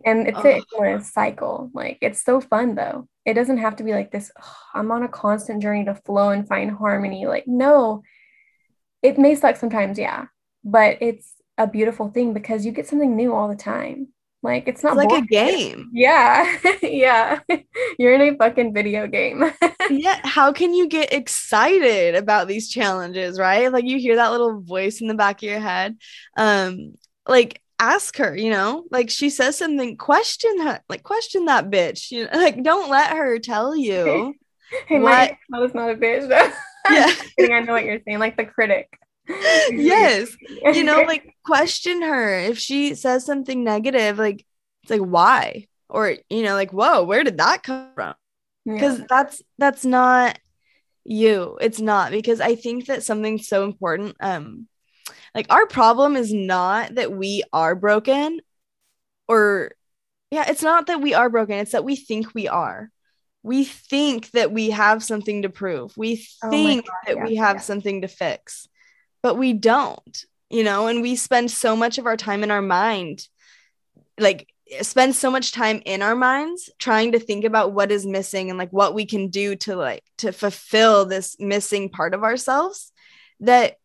[0.05, 0.39] And it's
[0.79, 0.85] oh.
[0.85, 1.71] a cycle.
[1.73, 3.09] Like it's so fun though.
[3.25, 6.31] It doesn't have to be like this oh, i'm on a constant journey to flow
[6.31, 7.27] and find harmony.
[7.27, 8.03] Like no.
[9.03, 10.27] It may suck sometimes yeah
[10.65, 14.09] but it's a beautiful thing because you get something new all the time
[14.43, 17.39] like it's not it's like a game yeah yeah
[17.99, 19.45] you're in a fucking video game
[19.91, 24.61] yeah how can you get excited about these challenges right like you hear that little
[24.61, 25.97] voice in the back of your head
[26.37, 26.95] um
[27.27, 32.11] like ask her, you know, like she says something, question her, like question that bitch.
[32.11, 34.35] You know, like don't let her tell you.
[34.87, 36.29] hey, what I was not a bitch.
[36.29, 36.51] Though.
[36.91, 37.11] Yeah,
[37.57, 38.89] I know what you're saying, like the critic.
[39.71, 44.19] yes, you know, like question her if she says something negative.
[44.19, 44.45] Like
[44.83, 48.15] it's like why, or you know, like whoa, where did that come from?
[48.65, 49.07] Because yeah.
[49.09, 50.39] that's that's not
[51.05, 51.59] you.
[51.61, 54.17] It's not because I think that something's so important.
[54.21, 54.69] Um,
[55.35, 58.41] like our problem is not that we are broken
[59.29, 59.73] or
[60.31, 62.91] yeah, it's not that we are broken, it's that we think we are.
[63.45, 65.97] We think that we have something to prove.
[65.97, 67.63] We oh think oh God, that yeah, we have yeah.
[67.63, 68.67] something to fix,
[69.25, 72.61] but we don't, you know, and we spend so much of our time in our
[72.61, 73.27] mind,
[74.19, 78.51] like spend so much time in our minds trying to think about what is missing
[78.51, 82.93] and like what we can do to like to fulfill this missing part of ourselves
[83.41, 83.77] that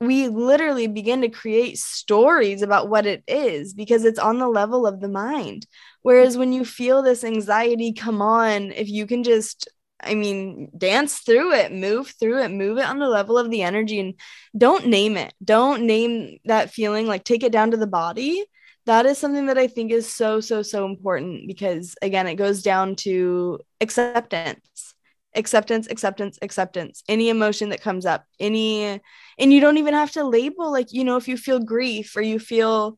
[0.00, 4.84] we literally begin to create stories about what it is because it's on the level
[4.84, 5.64] of the mind.
[6.02, 9.68] Whereas when you feel this anxiety come on, if you can just,
[10.00, 13.62] I mean, dance through it, move through it, move it on the level of the
[13.62, 14.14] energy and
[14.56, 15.34] don't name it.
[15.44, 18.44] Don't name that feeling, like take it down to the body.
[18.86, 22.62] That is something that I think is so, so, so important because, again, it goes
[22.62, 24.94] down to acceptance
[25.34, 28.98] acceptance acceptance acceptance any emotion that comes up any
[29.38, 32.22] and you don't even have to label like you know if you feel grief or
[32.22, 32.96] you feel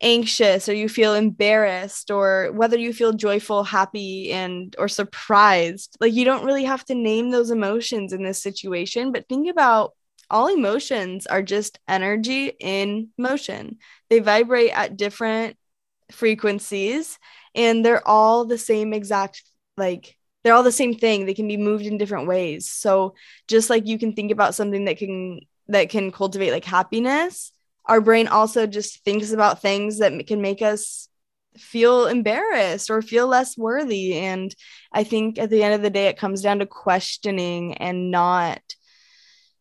[0.00, 5.96] anxious or you feel embarrassed or whether you feel joyful happy and or surprised.
[6.00, 9.94] Like you don't really have to name those emotions in this situation but think about
[10.30, 13.78] all emotions are just energy in motion.
[14.10, 15.56] They vibrate at different
[16.12, 17.18] frequencies
[17.54, 19.42] and they're all the same exact
[19.76, 21.26] like they're all the same thing.
[21.26, 22.70] They can be moved in different ways.
[22.70, 23.14] So
[23.48, 27.52] just like you can think about something that can that can cultivate like happiness,
[27.88, 31.08] our brain also just thinks about things that can make us
[31.56, 34.14] feel embarrassed or feel less worthy.
[34.18, 34.54] And
[34.92, 38.60] I think at the end of the day, it comes down to questioning and not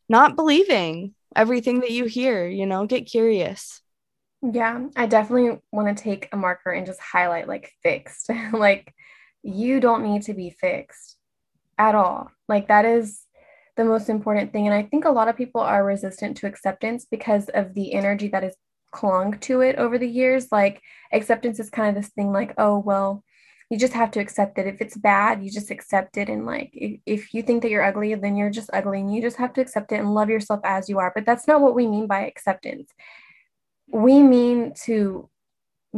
[0.10, 3.82] not believing everything that you hear, you know, get curious.
[4.42, 8.30] Yeah, I definitely want to take a marker and just highlight like fixed.
[8.54, 8.94] like
[9.44, 11.18] you don't need to be fixed
[11.78, 12.32] at all.
[12.48, 13.22] Like that is
[13.78, 14.68] the most important thing.
[14.68, 18.28] And I think a lot of people are resistant to acceptance because of the energy
[18.30, 18.56] that is
[18.92, 20.52] clung to it over the years.
[20.52, 20.82] Like
[21.13, 23.24] acceptance is kind of this thing like, oh, well,
[23.70, 24.68] you just have to accept it.
[24.68, 26.30] If it's bad, you just accept it.
[26.30, 29.22] And like, if, if you think that you're ugly, then you're just ugly and you
[29.22, 31.12] just have to accept it and love yourself as you are.
[31.13, 32.90] But that's not what we mean by acceptance.
[33.92, 35.30] We mean to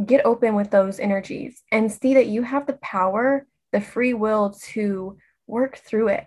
[0.04, 4.50] get open with those energies and see that you have the power, the free will
[4.72, 5.16] to
[5.46, 6.26] work through it.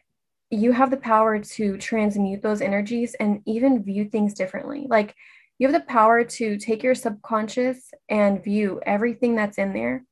[0.53, 4.85] You have the power to transmute those energies and even view things differently.
[4.87, 5.15] Like,
[5.57, 10.05] you have the power to take your subconscious and view everything that's in there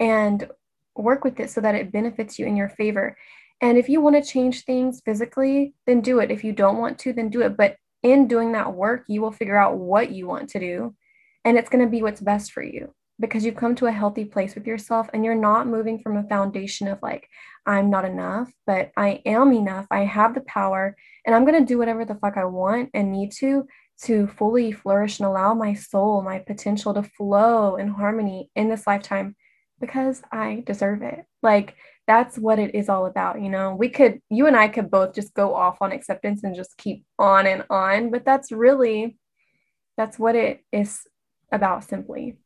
[0.00, 0.48] and
[0.96, 3.18] work with it so that it benefits you in your favor.
[3.60, 6.30] And if you want to change things physically, then do it.
[6.30, 7.54] If you don't want to, then do it.
[7.56, 10.94] But in doing that work, you will figure out what you want to do.
[11.44, 14.24] And it's going to be what's best for you because you've come to a healthy
[14.24, 17.28] place with yourself and you're not moving from a foundation of like,
[17.66, 19.86] I'm not enough, but I am enough.
[19.90, 23.12] I have the power and I'm going to do whatever the fuck I want and
[23.12, 23.66] need to
[24.02, 28.86] to fully flourish and allow my soul, my potential to flow in harmony in this
[28.86, 29.34] lifetime
[29.80, 31.24] because I deserve it.
[31.42, 31.74] Like
[32.06, 33.74] that's what it is all about, you know.
[33.74, 37.04] We could you and I could both just go off on acceptance and just keep
[37.18, 39.18] on and on, but that's really
[39.96, 41.00] that's what it is
[41.50, 42.38] about simply.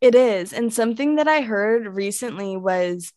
[0.00, 0.52] It is.
[0.52, 3.12] And something that I heard recently was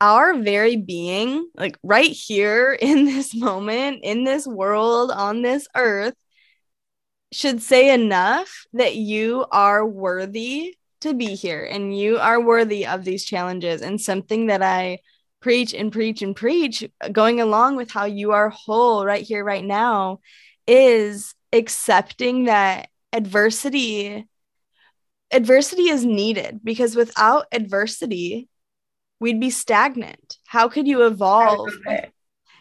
[0.00, 6.14] our very being, like right here in this moment, in this world, on this earth,
[7.32, 13.04] should say enough that you are worthy to be here and you are worthy of
[13.04, 14.98] these challenges and something that I
[15.40, 19.64] preach and preach and preach going along with how you are whole right here right
[19.64, 20.20] now
[20.66, 24.26] is accepting that adversity
[25.30, 28.48] adversity is needed because without adversity
[29.20, 30.36] we'd be stagnant.
[30.46, 31.70] How could you evolve?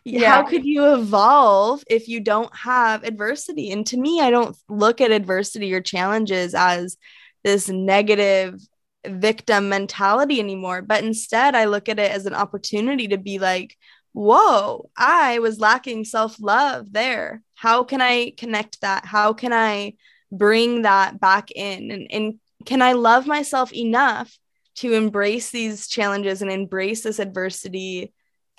[0.03, 0.31] Yeah.
[0.31, 3.71] how could you evolve if you don't have adversity?
[3.71, 6.97] And to me i don't look at adversity or challenges as
[7.43, 8.59] this negative
[9.05, 13.77] victim mentality anymore but instead i look at it as an opportunity to be like
[14.11, 17.43] whoa i was lacking self-love there.
[17.55, 19.05] How can i connect that?
[19.05, 19.93] How can i
[20.31, 21.91] bring that back in?
[21.91, 24.37] And, and can i love myself enough
[24.75, 28.13] to embrace these challenges and embrace this adversity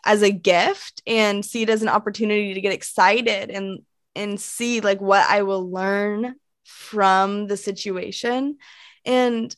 [0.05, 3.81] as a gift and see it as an opportunity to get excited and
[4.15, 8.59] and see like what I will learn from the situation.
[9.05, 9.55] And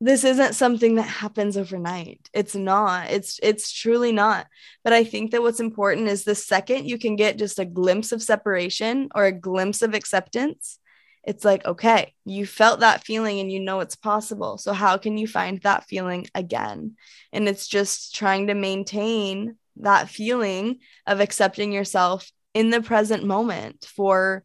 [0.00, 2.28] this isn't something that happens overnight.
[2.32, 3.10] It's not.
[3.10, 4.46] It's it's truly not.
[4.82, 8.10] But I think that what's important is the second you can get just a glimpse
[8.10, 10.78] of separation or a glimpse of acceptance,
[11.26, 14.58] it's like, okay, you felt that feeling and you know it's possible.
[14.58, 16.96] So, how can you find that feeling again?
[17.32, 23.84] And it's just trying to maintain that feeling of accepting yourself in the present moment
[23.84, 24.44] for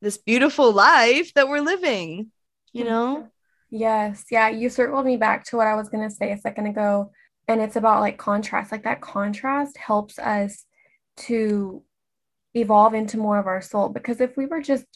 [0.00, 2.30] this beautiful life that we're living,
[2.72, 3.28] you know?
[3.70, 4.24] Yes.
[4.30, 4.48] Yeah.
[4.48, 7.12] You circled me back to what I was going to say a second ago.
[7.46, 8.72] And it's about like contrast.
[8.72, 10.64] Like that contrast helps us
[11.18, 11.82] to
[12.54, 13.88] evolve into more of our soul.
[13.88, 14.86] Because if we were just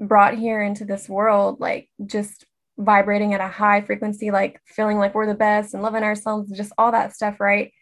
[0.00, 2.46] brought here into this world, like just
[2.78, 6.72] vibrating at a high frequency, like feeling like we're the best and loving ourselves, just
[6.78, 7.72] all that stuff, right?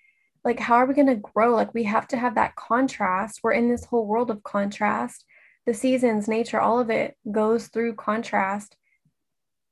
[0.44, 1.54] Like, how are we going to grow?
[1.54, 3.40] Like, we have to have that contrast.
[3.42, 5.24] We're in this whole world of contrast.
[5.66, 8.76] The seasons, nature, all of it goes through contrast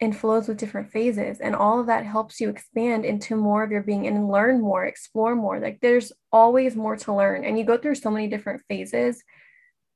[0.00, 1.38] and flows with different phases.
[1.38, 4.84] And all of that helps you expand into more of your being and learn more,
[4.84, 5.60] explore more.
[5.60, 7.44] Like, there's always more to learn.
[7.44, 9.22] And you go through so many different phases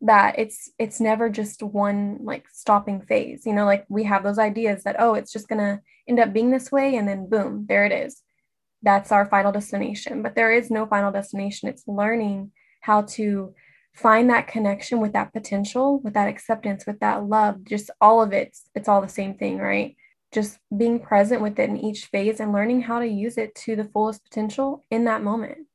[0.00, 4.38] that it's it's never just one like stopping phase you know like we have those
[4.38, 7.66] ideas that oh it's just going to end up being this way and then boom
[7.68, 8.22] there it is.
[8.82, 11.68] That's our final destination but there is no final destination.
[11.68, 13.54] It's learning how to
[13.92, 18.32] find that connection with that potential with that acceptance with that love just all of
[18.32, 19.96] it it's all the same thing right?
[20.32, 23.74] Just being present with it in each phase and learning how to use it to
[23.74, 25.66] the fullest potential in that moment.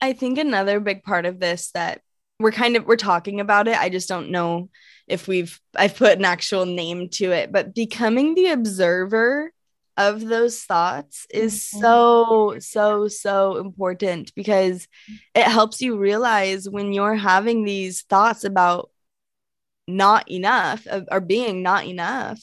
[0.00, 2.00] I think another big part of this that
[2.40, 3.78] we're kind of we're talking about it.
[3.78, 4.70] I just don't know
[5.06, 9.52] if we've I've put an actual name to it, but becoming the observer
[9.96, 11.80] of those thoughts is mm-hmm.
[11.80, 14.88] so so so important because
[15.34, 18.90] it helps you realize when you're having these thoughts about
[19.86, 22.40] not enough or being not enough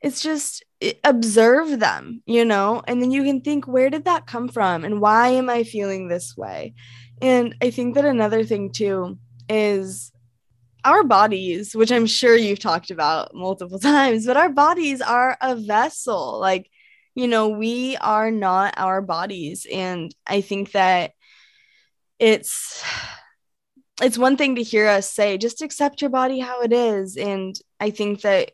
[0.00, 0.64] it's just
[1.04, 5.00] observe them you know and then you can think where did that come from and
[5.00, 6.74] why am i feeling this way
[7.22, 10.12] and i think that another thing too is
[10.84, 15.56] our bodies which i'm sure you've talked about multiple times but our bodies are a
[15.56, 16.38] vessel.
[16.40, 16.70] Like
[17.14, 19.66] you know we are not our bodies.
[19.70, 21.12] And i think that
[22.18, 22.84] it's
[24.02, 27.16] it's one thing to hear us say just accept your body how it is.
[27.16, 28.52] And i think that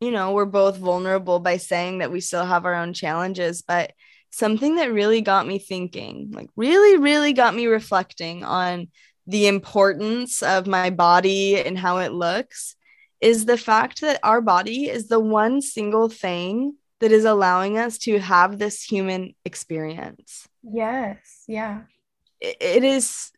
[0.00, 3.92] you know we're both vulnerable by saying that we still have our own challenges but
[4.30, 8.88] something that really got me thinking like really really got me reflecting on
[9.26, 12.76] the importance of my body and how it looks
[13.20, 17.98] is the fact that our body is the one single thing that is allowing us
[17.98, 20.48] to have this human experience.
[20.62, 21.82] Yes yeah.
[22.40, 23.32] It is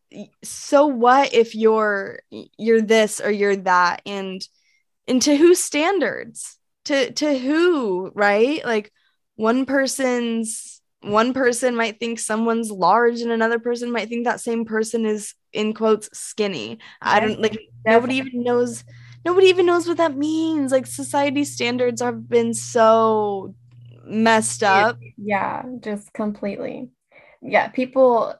[0.44, 4.46] so what if you're you're this or you're that and
[5.08, 6.58] and to whose standards?
[6.86, 8.64] To to who right?
[8.64, 8.92] Like
[9.36, 10.71] one person's
[11.02, 15.34] one person might think someone's large and another person might think that same person is
[15.52, 16.78] in quotes skinny.
[17.00, 18.84] I don't like nobody even knows
[19.24, 20.72] nobody even knows what that means.
[20.72, 23.54] Like society standards have been so
[24.04, 24.98] messed up.
[25.16, 26.90] yeah just completely.
[27.42, 28.34] Yeah people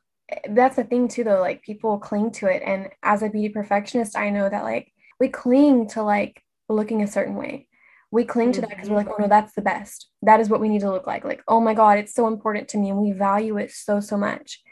[0.48, 2.62] that's the thing too though like people cling to it.
[2.64, 7.06] And as a beauty perfectionist i know that like we cling to like looking a
[7.06, 7.68] certain way
[8.12, 10.60] we cling to that because we're like oh no that's the best that is what
[10.60, 12.98] we need to look like like oh my god it's so important to me and
[12.98, 14.62] we value it so so much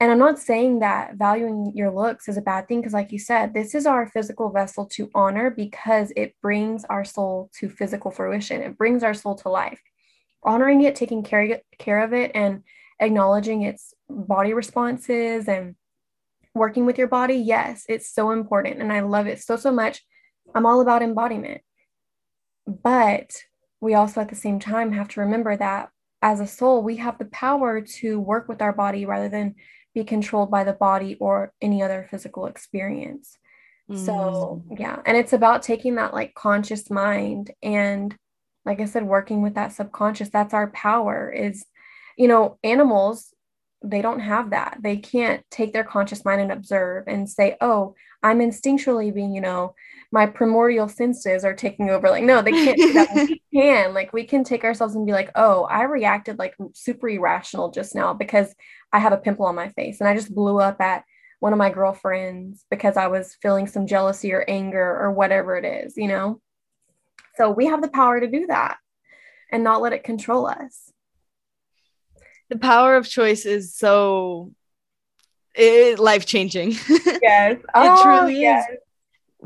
[0.00, 3.18] and i'm not saying that valuing your looks is a bad thing because like you
[3.18, 8.10] said this is our physical vessel to honor because it brings our soul to physical
[8.10, 9.80] fruition it brings our soul to life
[10.42, 12.62] honoring it taking care, care of it and
[13.00, 15.74] acknowledging its body responses and
[16.54, 18.80] working with your body, yes, it's so important.
[18.80, 20.02] And I love it so, so much.
[20.54, 21.60] I'm all about embodiment.
[22.66, 23.30] But
[23.80, 25.90] we also at the same time have to remember that
[26.22, 29.54] as a soul, we have the power to work with our body rather than
[29.94, 33.38] be controlled by the body or any other physical experience.
[33.90, 34.04] Mm.
[34.04, 35.00] So, yeah.
[35.06, 38.16] And it's about taking that like conscious mind and,
[38.64, 40.30] like I said, working with that subconscious.
[40.30, 41.64] That's our power is
[42.16, 43.34] you know, animals,
[43.82, 44.78] they don't have that.
[44.80, 49.40] They can't take their conscious mind and observe and say, oh, I'm instinctually being, you
[49.40, 49.74] know,
[50.12, 52.08] my primordial senses are taking over.
[52.08, 53.14] Like, no, they can't do that.
[53.14, 53.94] we can.
[53.94, 57.94] Like, we can take ourselves and be like, oh, I reacted like super irrational just
[57.94, 58.54] now because
[58.92, 61.04] I have a pimple on my face and I just blew up at
[61.40, 65.64] one of my girlfriends because I was feeling some jealousy or anger or whatever it
[65.64, 66.40] is, you know?
[67.36, 68.78] So we have the power to do that
[69.52, 70.92] and not let it control us
[72.48, 74.52] the power of choice is so
[75.54, 76.74] it, life changing.
[77.22, 78.66] Yes, it oh, truly yes.
[78.70, 78.78] is.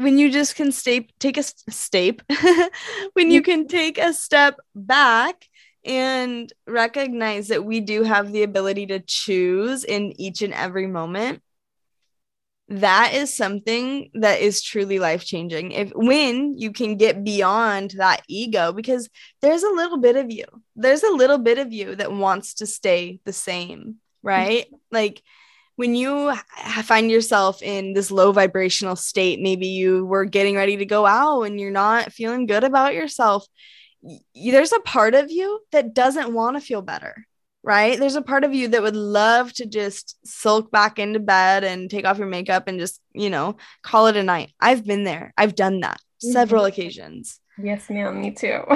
[0.01, 2.23] When you just can stay, take a step,
[3.13, 5.47] when you can take a step back
[5.85, 11.43] and recognize that we do have the ability to choose in each and every moment
[12.71, 18.23] that is something that is truly life changing if when you can get beyond that
[18.29, 19.09] ego because
[19.43, 20.45] there's a little bit of you
[20.77, 24.67] there's a little bit of you that wants to stay the same right?
[24.67, 24.77] Mm-hmm.
[24.93, 25.23] like
[25.81, 26.35] when you
[26.83, 31.43] find yourself in this low vibrational state maybe you were getting ready to go out
[31.43, 33.47] and you're not feeling good about yourself
[34.35, 37.27] there's a part of you that doesn't want to feel better
[37.63, 37.99] right?
[37.99, 41.91] There's a part of you that would love to just sulk back into bed and
[41.91, 44.55] take off your makeup and just, you know, call it a night.
[44.59, 45.35] I've been there.
[45.37, 46.33] I've done that mm-hmm.
[46.33, 47.39] several occasions.
[47.63, 48.63] Yes, ma'am, me too.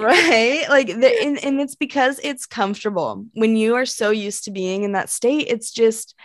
[0.00, 0.64] right?
[0.68, 3.26] Like the, and, and it's because it's comfortable.
[3.34, 6.16] When you are so used to being in that state, it's just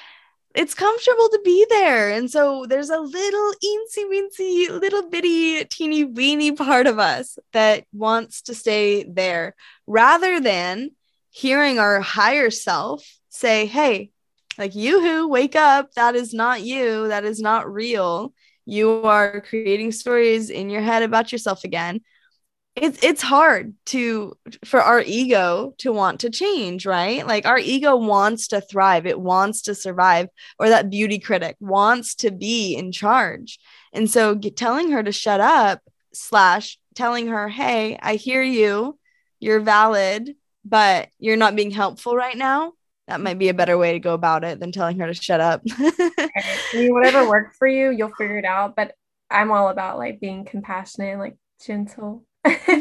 [0.58, 2.10] it's comfortable to be there.
[2.10, 7.86] And so there's a little eensy weensy, little bitty, teeny weeny part of us that
[7.94, 9.56] wants to stay there
[9.86, 10.90] rather than
[11.30, 14.10] hearing our higher self say, Hey,
[14.58, 18.34] like you who wake up, that is not you, that is not real.
[18.66, 22.02] You are creating stories in your head about yourself again.
[22.80, 27.26] It's it's hard to for our ego to want to change, right?
[27.26, 30.28] Like our ego wants to thrive, it wants to survive,
[30.60, 33.60] or that beauty critic wants to be in charge.
[33.94, 35.82] And so telling her to shut up
[36.14, 39.00] slash telling her, hey, I hear you,
[39.40, 42.74] you're valid, but you're not being helpful right now
[43.08, 45.40] that might be a better way to go about it than telling her to shut
[45.40, 45.62] up.
[45.72, 48.94] I mean, whatever works for you you'll figure it out but
[49.32, 52.27] i'm all about like being compassionate and like gentle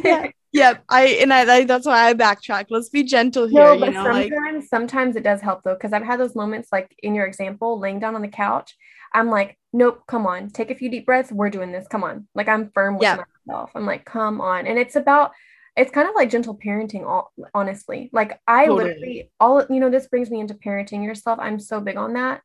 [0.05, 0.85] yeah yep.
[0.89, 2.67] I and I, I, that's why I backtrack.
[2.71, 3.75] Let's be gentle here.
[3.75, 4.65] No, but know, sometimes like...
[4.65, 8.01] sometimes it does help though, because I've had those moments like in your example, laying
[8.01, 8.75] down on the couch.
[9.13, 11.33] I'm like, nope, come on, take a few deep breaths.
[11.33, 11.87] We're doing this.
[11.89, 12.29] Come on.
[12.35, 13.23] Like I'm firm with yeah.
[13.47, 13.71] myself.
[13.75, 14.67] I'm like, come on.
[14.67, 15.33] And it's about
[15.77, 18.85] it's kind of like gentle parenting all honestly like i totally.
[18.85, 22.41] literally all you know this brings me into parenting yourself i'm so big on that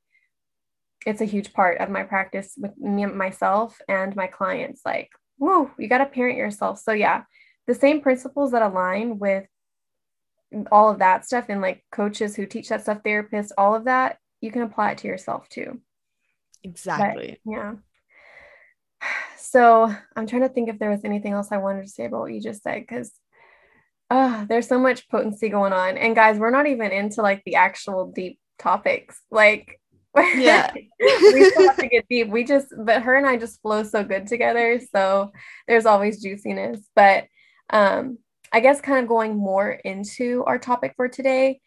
[1.06, 5.10] it's a huge part of my practice with me myself and my clients like
[5.42, 6.80] whoa you got to parent yourself.
[6.80, 7.24] So yeah
[7.68, 9.46] the same principles that align with
[10.72, 14.18] all of that stuff and like coaches who teach that stuff therapists all of that
[14.42, 15.80] you can apply it to yourself too.
[16.64, 17.40] Exactly.
[17.46, 17.74] But, yeah.
[19.38, 22.22] So i'm trying to think if there was anything else i wanted to say about
[22.22, 23.12] what you just said because
[24.12, 25.98] uh, there's so much potency going on.
[25.98, 29.22] And guys we're not even into like the actual deep topics.
[29.32, 29.80] Like
[30.16, 30.72] yeah.
[31.00, 32.30] We still have to get deep.
[32.30, 34.80] We just but her and i just flow so good together.
[34.94, 35.32] So
[35.68, 36.80] there's always juiciness.
[36.96, 37.26] But
[37.70, 38.18] um
[38.52, 41.62] i guess kind of going more into our topic for today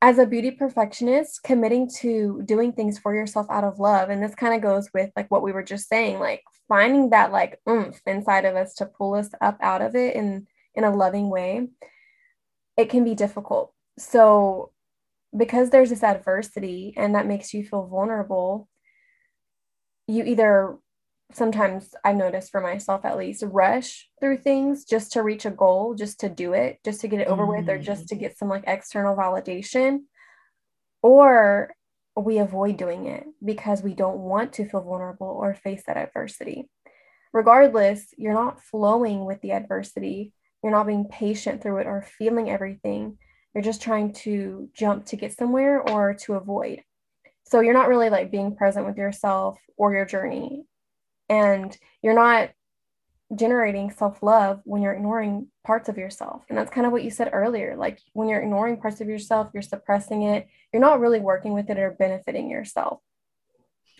[0.00, 4.34] as a beauty perfectionist committing to doing things for yourself out of love and this
[4.34, 8.00] kind of goes with like what we were just saying like finding that like oomph
[8.06, 11.68] inside of us to pull us up out of it in in a loving way
[12.76, 13.72] it can be difficult.
[13.98, 14.70] So
[15.36, 18.68] because there's this adversity and that makes you feel vulnerable,
[20.06, 20.78] you either
[21.32, 25.94] sometimes I notice for myself at least rush through things just to reach a goal,
[25.94, 27.58] just to do it, just to get it over mm.
[27.58, 28.20] with, or just to mm.
[28.20, 30.00] get some like external validation.
[31.02, 31.74] Or
[32.16, 36.70] we avoid doing it because we don't want to feel vulnerable or face that adversity.
[37.32, 42.48] Regardless, you're not flowing with the adversity, you're not being patient through it or feeling
[42.48, 43.18] everything
[43.56, 46.82] you're just trying to jump to get somewhere or to avoid.
[47.44, 50.66] So you're not really like being present with yourself or your journey.
[51.30, 52.50] And you're not
[53.34, 56.42] generating self love when you're ignoring parts of yourself.
[56.50, 57.76] And that's kind of what you said earlier.
[57.78, 61.70] Like when you're ignoring parts of yourself, you're suppressing it, you're not really working with
[61.70, 63.00] it or benefiting yourself.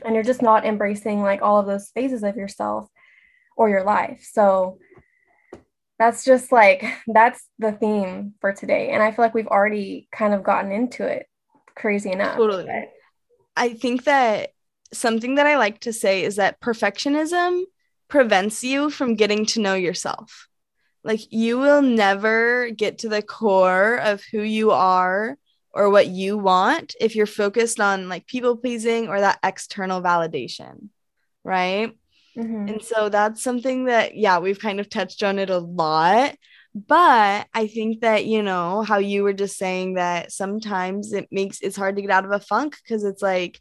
[0.04, 2.90] And you're just not embracing like all of those phases of yourself
[3.56, 4.28] or your life.
[4.30, 4.80] So
[5.98, 10.34] that's just like that's the theme for today and i feel like we've already kind
[10.34, 11.26] of gotten into it
[11.74, 12.92] crazy enough totally but.
[13.56, 14.50] i think that
[14.92, 17.64] something that i like to say is that perfectionism
[18.08, 20.48] prevents you from getting to know yourself
[21.02, 25.36] like you will never get to the core of who you are
[25.72, 30.88] or what you want if you're focused on like people pleasing or that external validation
[31.44, 31.96] right
[32.36, 32.68] Mm-hmm.
[32.68, 36.36] And so that's something that, yeah, we've kind of touched on it a lot.
[36.74, 41.60] But I think that, you know, how you were just saying that sometimes it makes
[41.62, 43.60] it's hard to get out of a funk because it's like,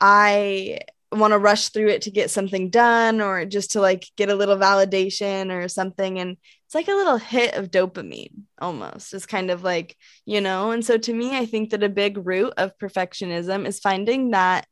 [0.00, 0.80] I
[1.12, 4.34] want to rush through it to get something done or just to like get a
[4.34, 6.18] little validation or something.
[6.18, 9.12] And it's like a little hit of dopamine almost.
[9.12, 12.26] It's kind of like, you know, and so to me, I think that a big
[12.26, 14.66] root of perfectionism is finding that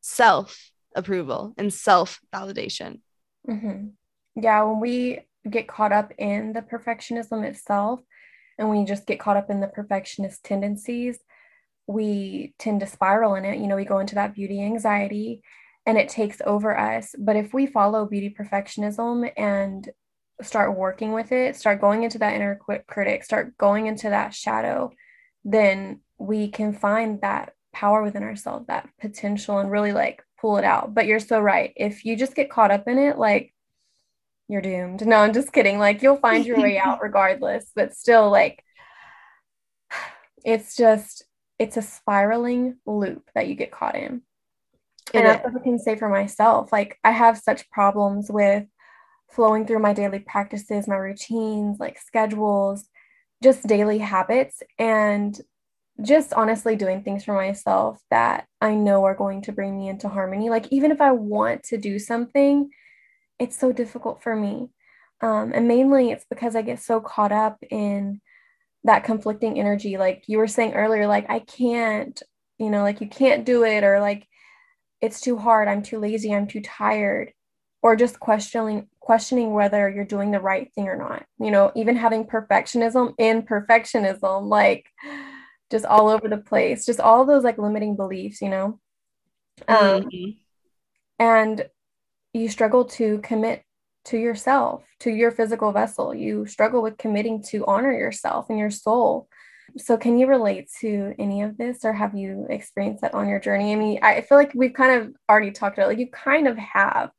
[0.00, 3.00] self approval and self validation.
[3.48, 3.88] Mm-hmm.
[4.36, 8.00] Yeah, when we get caught up in the perfectionism itself
[8.58, 11.18] and we just get caught up in the perfectionist tendencies,
[11.86, 13.58] we tend to spiral in it.
[13.58, 15.42] You know, we go into that beauty anxiety
[15.86, 17.14] and it takes over us.
[17.18, 19.88] But if we follow beauty perfectionism and
[20.42, 24.90] start working with it, start going into that inner critic, start going into that shadow,
[25.44, 30.64] then we can find that power within ourselves, that potential, and really like pull it
[30.64, 30.94] out.
[30.94, 31.72] But you're so right.
[31.76, 33.54] If you just get caught up in it, like
[34.48, 35.06] you're doomed.
[35.06, 35.78] No, I'm just kidding.
[35.78, 38.64] Like you'll find your way out regardless, but still, like
[40.44, 41.24] it's just
[41.58, 44.22] it's a spiraling loop that you get caught in.
[45.12, 46.72] and that's what I can say for myself.
[46.72, 48.64] Like I have such problems with
[49.30, 52.88] flowing through my daily practices, my routines, like schedules,
[53.42, 54.62] just daily habits.
[54.78, 55.38] And
[56.02, 60.08] just honestly doing things for myself that I know are going to bring me into
[60.08, 60.50] harmony.
[60.50, 62.70] Like, even if I want to do something,
[63.38, 64.70] it's so difficult for me.
[65.20, 68.20] Um, and mainly it's because I get so caught up in
[68.84, 69.98] that conflicting energy.
[69.98, 72.20] Like you were saying earlier, like, I can't,
[72.58, 74.26] you know, like you can't do it, or like
[75.00, 77.32] it's too hard, I'm too lazy, I'm too tired,
[77.82, 81.24] or just questioning questioning whether you're doing the right thing or not.
[81.40, 84.86] You know, even having perfectionism in perfectionism, like
[85.70, 88.80] just all over the place, just all those like limiting beliefs, you know.
[89.66, 90.30] Um, mm-hmm.
[91.18, 91.66] And
[92.32, 93.62] you struggle to commit
[94.06, 96.14] to yourself, to your physical vessel.
[96.14, 99.28] You struggle with committing to honor yourself and your soul.
[99.76, 103.38] So, can you relate to any of this, or have you experienced that on your
[103.38, 103.72] journey?
[103.72, 105.88] I mean, I feel like we've kind of already talked about, it.
[105.88, 107.10] like you kind of have.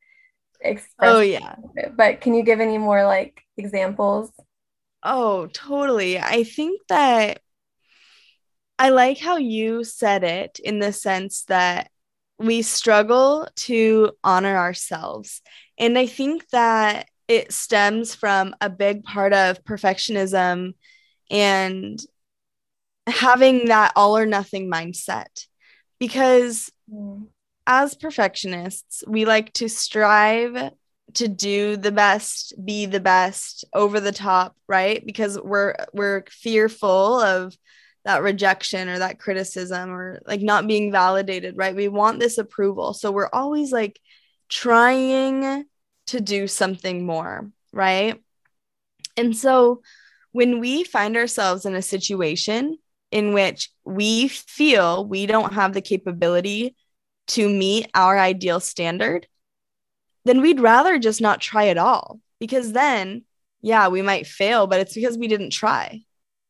[0.99, 1.55] oh yeah.
[1.75, 4.31] It, but can you give any more like examples?
[5.03, 6.19] Oh, totally.
[6.19, 7.41] I think that
[8.79, 11.91] I like how you said it in the sense that
[12.37, 15.41] we struggle to honor ourselves.
[15.77, 20.75] And I think that it stems from a big part of perfectionism
[21.29, 21.99] and
[23.05, 25.45] having that all or nothing mindset.
[25.99, 27.27] Because mm.
[27.67, 30.71] as perfectionists, we like to strive
[31.15, 35.05] to do the best, be the best, over the top, right?
[35.05, 37.57] Because we're we're fearful of
[38.05, 41.75] that rejection or that criticism or like not being validated, right?
[41.75, 42.93] We want this approval.
[42.93, 43.99] So we're always like
[44.47, 45.65] trying
[46.07, 48.21] to do something more, right?
[49.17, 49.81] And so
[50.31, 52.77] when we find ourselves in a situation
[53.11, 56.75] in which we feel we don't have the capability
[57.27, 59.27] to meet our ideal standard,
[60.25, 63.23] then we'd rather just not try at all because then,
[63.61, 66.01] yeah, we might fail, but it's because we didn't try.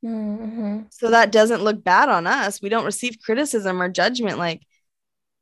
[0.04, 0.84] Mm-hmm.
[0.92, 2.62] So that doesn't look bad on us.
[2.62, 4.62] We don't receive criticism or judgment like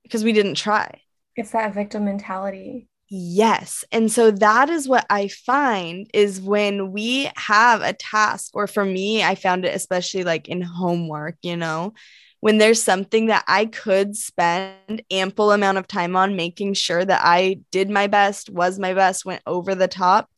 [0.04, 1.02] because we didn't try.
[1.36, 2.88] It's that victim mentality.
[3.10, 3.86] Yes.
[3.92, 8.84] And so that is what I find is when we have a task, or for
[8.84, 11.94] me, I found it especially like in homework, you know,
[12.40, 17.22] when there's something that I could spend ample amount of time on making sure that
[17.24, 20.30] I did my best, was my best, went over the top,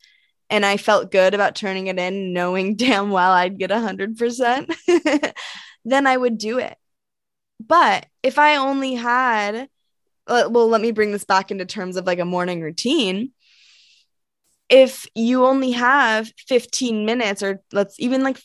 [0.50, 5.32] and I felt good about turning it in, knowing damn well I'd get 100%,
[5.84, 6.76] then I would do it.
[7.64, 9.68] But if I only had,
[10.26, 13.32] uh, well, let me bring this back into terms of like a morning routine.
[14.68, 18.40] If you only have 15 minutes, or let's even like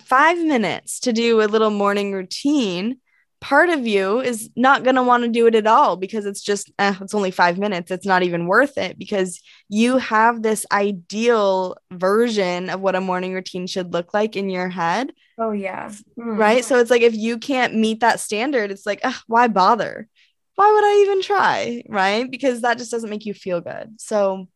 [0.00, 2.98] five minutes to do a little morning routine,
[3.40, 6.42] part of you is not going to want to do it at all because it's
[6.42, 7.90] just eh, it's only five minutes.
[7.90, 13.32] It's not even worth it because you have this ideal version of what a morning
[13.32, 15.12] routine should look like in your head.
[15.38, 15.90] Oh yeah.
[16.18, 16.36] Mm.
[16.36, 16.64] right?
[16.64, 20.08] So it's like if you can't meet that standard it's like why bother?
[20.56, 21.82] Why would i even try?
[21.88, 22.28] Right?
[22.28, 24.00] Because that just doesn't make you feel good.
[24.00, 24.48] So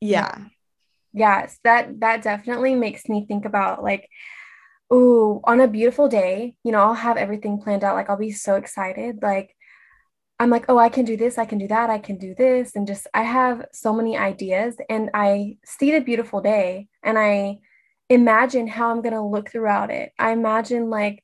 [0.00, 0.44] yeah.
[1.12, 1.58] Yes.
[1.64, 4.08] That that definitely makes me think about like
[4.90, 7.94] oh, on a beautiful day, you know, I'll have everything planned out.
[7.94, 9.18] Like I'll be so excited.
[9.22, 9.54] Like
[10.40, 12.74] I'm like, oh, I can do this, I can do that, I can do this.
[12.74, 14.76] And just I have so many ideas.
[14.88, 17.58] And I see the beautiful day and I
[18.08, 20.12] imagine how I'm gonna look throughout it.
[20.18, 21.22] I imagine like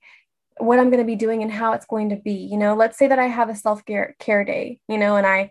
[0.58, 2.34] what I'm going to be doing and how it's going to be.
[2.50, 5.50] You know, let's say that I have a self care day, you know, and I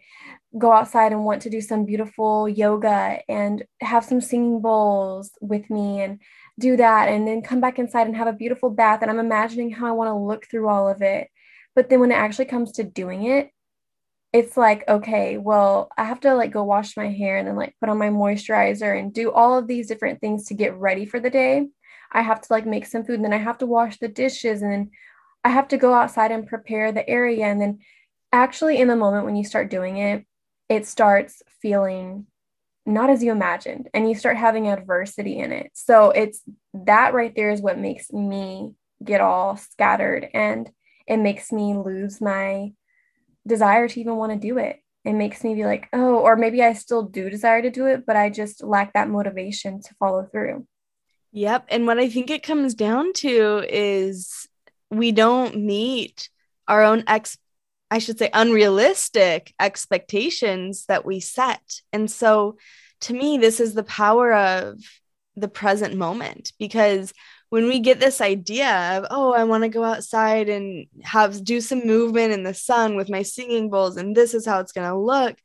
[0.58, 5.70] go outside and want to do some beautiful yoga and have some singing bowls with
[5.70, 6.20] me and
[6.60, 9.02] do that and then come back inside and have a beautiful bath.
[9.02, 11.28] And i'm imagining how i want to look through all of it.
[11.76, 13.50] But then when it actually comes to doing it
[14.34, 17.76] it's like okay well i have to like go wash my hair and then like
[17.80, 21.20] put on my moisturizer and do all of these different things to get ready for
[21.20, 21.68] the day.
[22.12, 24.62] I have to like make some food and then i have to wash the dishes
[24.62, 24.92] and then
[25.44, 27.46] i have to go outside and prepare the area.
[27.46, 27.80] And then
[28.32, 30.26] actually in the moment when you start doing it
[30.68, 32.26] it starts feeling
[32.86, 35.72] not as you imagined and you start having adversity in it.
[35.74, 36.42] So it's
[36.74, 38.74] that right there is what makes me
[39.04, 40.70] get all scattered and
[41.08, 42.74] it makes me lose my
[43.48, 44.80] desire to even want to do it.
[45.06, 48.06] It makes me be like oh or maybe i still do desire to do it
[48.06, 50.66] but i just lack that motivation to follow through.
[51.34, 54.48] Yep and what i think it comes down to is
[54.90, 56.30] we don't meet
[56.68, 57.38] our own ex
[57.94, 61.62] I should say, unrealistic expectations that we set.
[61.94, 62.58] And so
[63.02, 64.80] to me, this is the power of
[65.36, 67.14] the present moment because
[67.50, 71.62] when we get this idea of, oh, I want to go outside and have do
[71.62, 74.90] some movement in the sun with my singing bowls, and this is how it's going
[74.90, 75.38] to look,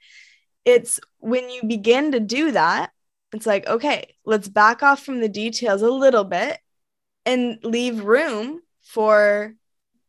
[0.64, 2.92] it's when you begin to do that,
[3.34, 6.59] it's like, okay, let's back off from the details a little bit
[7.26, 9.55] and leave room for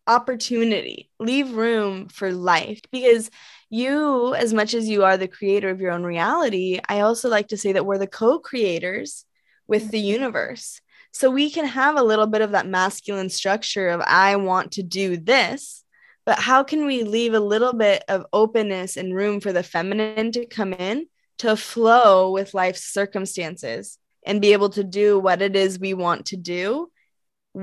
[0.09, 2.81] opportunity, leave room for life.
[2.91, 3.29] Because
[3.69, 7.49] you, as much as you are the creator of your own reality, I also like
[7.49, 9.25] to say that we're the co creators
[9.67, 10.21] with the mm-hmm.
[10.21, 10.81] universe.
[11.11, 14.83] So we can have a little bit of that masculine structure of, I want to
[14.83, 15.83] do this,
[16.25, 20.31] but how can we leave a little bit of openness and room for the feminine
[20.33, 21.07] to come in
[21.39, 26.27] to flow with life's circumstances and be able to do what it is we want
[26.27, 26.91] to do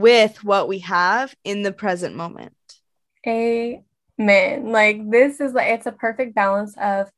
[0.00, 2.54] with what we have in the present moment.
[3.26, 3.82] Amen.
[4.18, 7.10] Like this is like it's a perfect balance of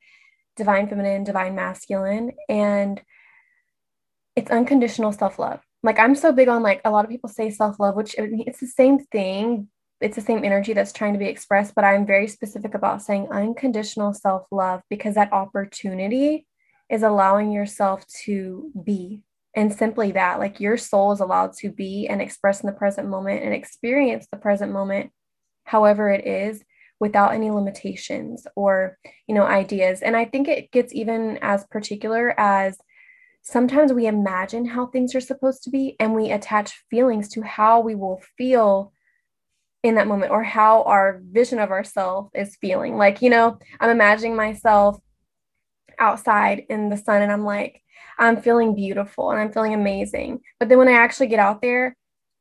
[0.57, 3.03] divine feminine, divine masculine, and
[4.37, 5.61] it's unconditional self-love.
[5.83, 8.67] Like I'm so big on like a lot of people say self-love, which it's the
[8.67, 9.69] same thing.
[10.01, 13.29] It's the same energy that's trying to be expressed, but I'm very specific about saying
[13.33, 16.47] unconditional self-love because that opportunity
[16.89, 19.23] is allowing yourself to be
[19.55, 23.09] and simply that like your soul is allowed to be and express in the present
[23.09, 25.11] moment and experience the present moment
[25.65, 26.63] however it is
[27.01, 30.03] without any limitations or you know ideas.
[30.03, 32.79] And i think it gets even as particular as
[33.43, 37.81] sometimes we imagine how things are supposed to be and we attach feelings to how
[37.81, 38.93] we will feel
[39.83, 42.97] in that moment or how our vision of ourselves is feeling.
[42.97, 44.99] Like you know i'm imagining myself
[45.99, 47.83] outside in the sun and i'm like
[48.19, 51.97] i'm feeling beautiful and i'm feeling amazing but then when i actually get out there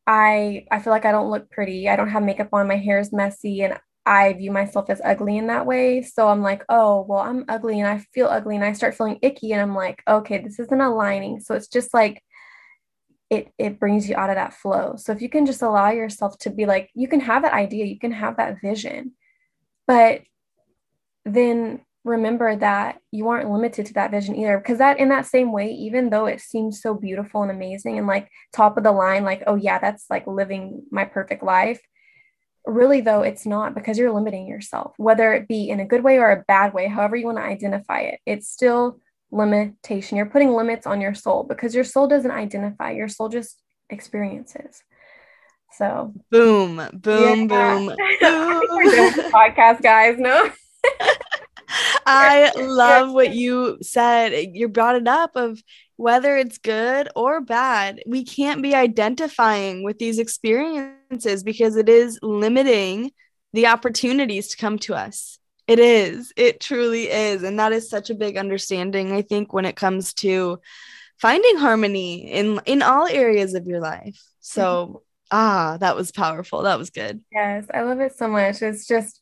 [0.05, 2.99] i i feel like i don't look pretty i don't have makeup on my hair
[2.99, 6.01] is messy and I view myself as ugly in that way.
[6.01, 9.19] So I'm like, oh, well, I'm ugly and I feel ugly and I start feeling
[9.21, 11.41] icky and I'm like, okay, this isn't aligning.
[11.41, 12.23] So it's just like
[13.30, 14.95] it it brings you out of that flow.
[14.95, 17.86] So if you can just allow yourself to be like, you can have that idea,
[17.86, 19.11] you can have that vision,
[19.86, 20.21] but
[21.25, 25.51] then remember that you aren't limited to that vision either because that in that same
[25.51, 29.24] way even though it seems so beautiful and amazing and like top of the line
[29.24, 31.82] like oh yeah that's like living my perfect life
[32.66, 36.18] really though it's not because you're limiting yourself whether it be in a good way
[36.18, 38.99] or a bad way however you want to identify it it's still
[39.32, 43.62] limitation you're putting limits on your soul because your soul doesn't identify your soul just
[43.89, 44.84] experiences
[45.78, 47.76] so boom boom yeah.
[47.76, 47.86] boom,
[48.22, 49.32] boom.
[49.32, 50.49] podcast guys no
[52.05, 54.49] I love what you said.
[54.53, 55.61] You brought it up of
[55.97, 62.20] whether it's good or bad, we can't be identifying with these experiences because it is
[62.22, 63.11] limiting
[63.53, 65.39] the opportunities to come to us.
[65.68, 66.32] It is.
[66.38, 67.43] It truly is.
[67.43, 70.59] And that is such a big understanding, I think, when it comes to
[71.20, 74.22] finding harmony in in all areas of your life.
[74.39, 74.97] So, mm-hmm.
[75.32, 76.61] ah, that was powerful.
[76.61, 77.22] That was good.
[77.32, 78.61] Yes, I love it so much.
[78.61, 79.20] It's just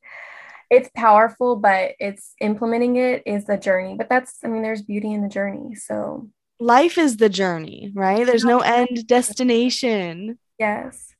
[0.70, 3.96] it's powerful, but it's implementing it is the journey.
[3.98, 5.76] But that's I mean, there's beauty in the journey.
[5.76, 8.26] So life is the journey, right?
[8.26, 10.40] There's no end destination.
[10.60, 11.14] Yes.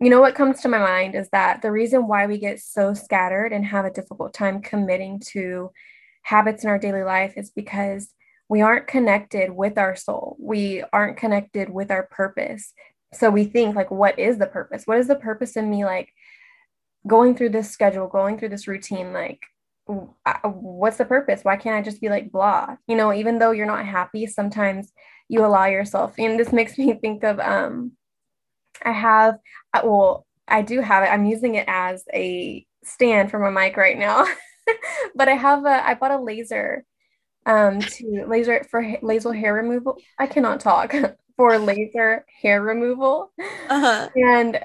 [0.00, 2.94] You know what comes to my mind is that the reason why we get so
[2.94, 5.72] scattered and have a difficult time committing to
[6.22, 8.12] habits in our daily life is because
[8.48, 10.36] we aren't connected with our soul.
[10.38, 12.72] We aren't connected with our purpose.
[13.12, 14.84] So we think like what is the purpose?
[14.84, 16.12] What is the purpose in me like
[17.08, 19.40] going through this schedule, going through this routine like
[20.44, 21.42] what's the purpose?
[21.42, 22.76] Why can't I just be like blah?
[22.86, 24.92] You know, even though you're not happy, sometimes
[25.28, 26.14] you allow yourself.
[26.18, 27.92] And this makes me think of um,
[28.84, 29.38] I have
[29.82, 31.08] well, I do have it.
[31.08, 34.26] I'm using it as a stand for my mic right now,
[35.14, 36.84] but I have a I bought a laser
[37.46, 39.98] um to laser for laser hair removal.
[40.18, 40.94] I cannot talk
[41.36, 43.32] for laser hair removal,
[43.68, 44.08] uh-huh.
[44.14, 44.60] and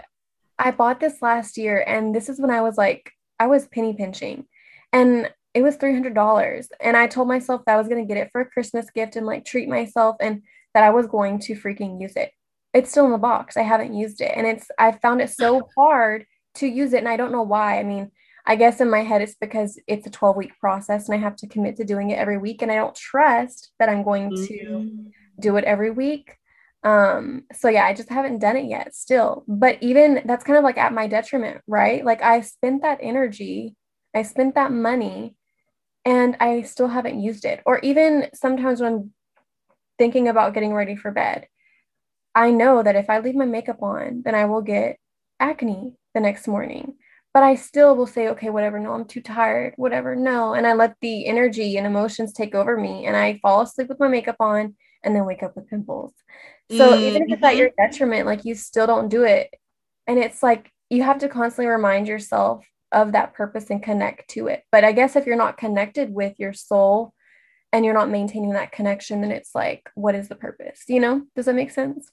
[0.63, 3.93] I bought this last year, and this is when I was like I was penny
[3.93, 4.45] pinching
[4.93, 8.29] and it was $300 and i told myself that i was going to get it
[8.31, 10.43] for a christmas gift and like treat myself and
[10.73, 12.31] that i was going to freaking use it.
[12.73, 13.55] It's still in the box.
[13.55, 17.09] I haven't used it and it's i found it so hard to use it and
[17.09, 17.79] i don't know why.
[17.79, 18.11] I mean
[18.45, 21.35] i guess in my head it's because it's a 12 week process and i have
[21.37, 24.45] to commit to doing it every week and i don't trust that i'm going mm-hmm.
[24.45, 26.35] to do it every week
[26.83, 30.63] um so yeah i just haven't done it yet still but even that's kind of
[30.63, 33.75] like at my detriment right like i spent that energy
[34.13, 35.35] I spent that money
[36.05, 37.61] and I still haven't used it.
[37.65, 39.11] Or even sometimes when
[39.97, 41.47] thinking about getting ready for bed,
[42.35, 44.97] I know that if I leave my makeup on, then I will get
[45.39, 46.95] acne the next morning.
[47.33, 50.53] But I still will say, okay, whatever, no, I'm too tired, whatever, no.
[50.53, 53.99] And I let the energy and emotions take over me and I fall asleep with
[53.99, 56.13] my makeup on and then wake up with pimples.
[56.71, 57.03] So mm-hmm.
[57.03, 57.83] even if it's at your mm-hmm.
[57.91, 59.49] detriment, like you still don't do it.
[60.07, 64.47] And it's like you have to constantly remind yourself of that purpose and connect to
[64.47, 64.63] it.
[64.71, 67.13] But I guess if you're not connected with your soul
[67.71, 70.83] and you're not maintaining that connection, then it's like, what is the purpose?
[70.87, 72.09] You know, does that make sense?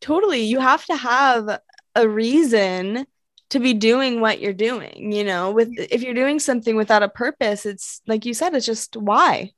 [0.00, 0.42] Totally.
[0.42, 1.60] You have to have
[1.94, 3.06] a reason
[3.50, 7.08] to be doing what you're doing, you know, with if you're doing something without a
[7.08, 9.52] purpose, it's like you said, it's just why?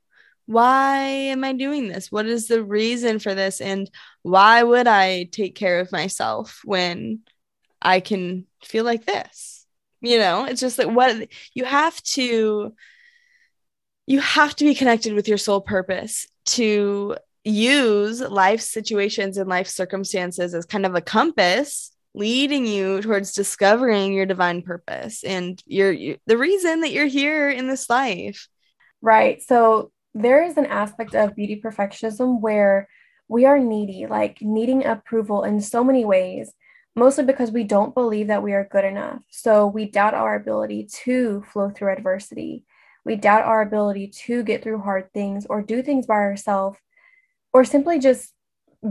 [0.49, 2.11] Why am I doing this?
[2.11, 3.61] What is the reason for this?
[3.61, 3.89] And
[4.23, 7.19] why would I take care of myself when
[7.81, 9.59] I can feel like this?
[10.01, 12.73] you know it's just like what you have to
[14.07, 19.67] you have to be connected with your soul purpose to use life situations and life
[19.67, 25.91] circumstances as kind of a compass leading you towards discovering your divine purpose and your,
[25.91, 28.47] your the reason that you're here in this life
[29.01, 32.87] right so there is an aspect of beauty perfectionism where
[33.27, 36.53] we are needy like needing approval in so many ways
[36.95, 39.21] mostly because we don't believe that we are good enough.
[39.29, 42.65] So we doubt our ability to flow through adversity.
[43.05, 46.77] We doubt our ability to get through hard things or do things by ourselves
[47.53, 48.33] or simply just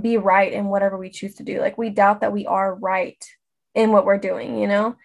[0.01, 1.61] be right in whatever we choose to do.
[1.61, 3.22] Like we doubt that we are right
[3.74, 4.97] in what we're doing, you know?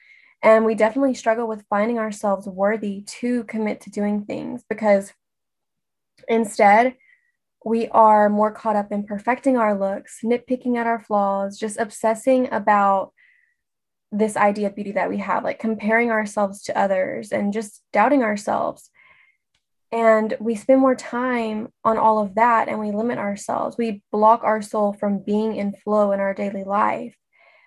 [0.41, 5.13] And we definitely struggle with finding ourselves worthy to commit to doing things because
[6.27, 6.95] instead,
[7.65, 12.51] we are more caught up in perfecting our looks, nitpicking at our flaws, just obsessing
[12.51, 13.13] about
[14.11, 18.21] this idea of beauty that we have, like comparing ourselves to others and just doubting
[18.21, 18.89] ourselves.
[19.91, 23.77] And we spend more time on all of that and we limit ourselves.
[23.77, 27.15] We block our soul from being in flow in our daily life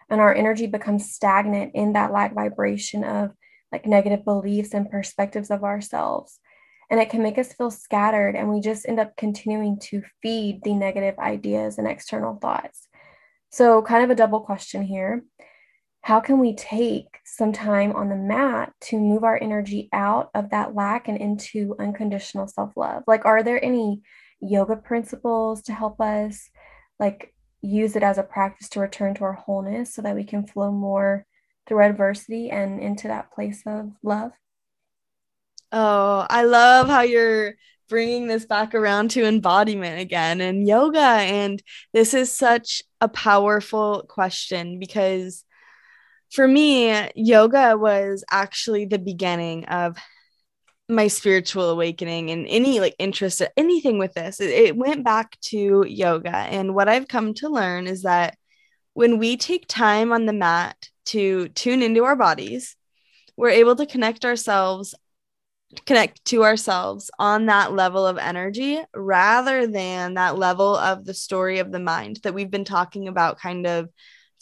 [0.09, 3.33] and our energy becomes stagnant in that light vibration of
[3.73, 6.39] like negative beliefs and perspectives of ourselves
[6.91, 10.63] and it can make us feel scattered and we just end up continuing to feed
[10.63, 12.89] the negative ideas and external thoughts.
[13.51, 15.25] So kind of a double question here.
[16.03, 20.51] How can we take some time on the mat to move our energy out of
[20.51, 23.03] that lack and into unconditional self-love?
[23.07, 24.03] Like are there any
[24.41, 26.49] yoga principles to help us
[27.01, 30.47] like use it as a practice to return to our wholeness so that we can
[30.47, 31.27] flow more
[31.67, 34.33] through adversity and into that place of love.
[35.79, 37.53] Oh, I love how you're
[37.91, 40.99] bringing this back around to embodiment again and yoga.
[40.99, 41.63] And
[41.93, 45.45] this is such a powerful question because
[46.31, 49.99] for me, yoga was actually the beginning of
[50.89, 55.85] my spiritual awakening and any like interest anything with this it, it, went back to
[55.85, 58.39] yoga and what i've come to learn is that
[58.95, 62.77] when we take time on the mat to tune into our bodies
[63.37, 64.95] we're able to connect ourselves
[65.85, 71.59] connect to ourselves on that level of energy rather than that level of the story
[71.59, 73.89] of the mind that we've been talking about kind of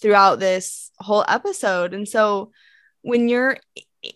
[0.00, 2.50] throughout this whole episode and so
[3.04, 3.58] when you're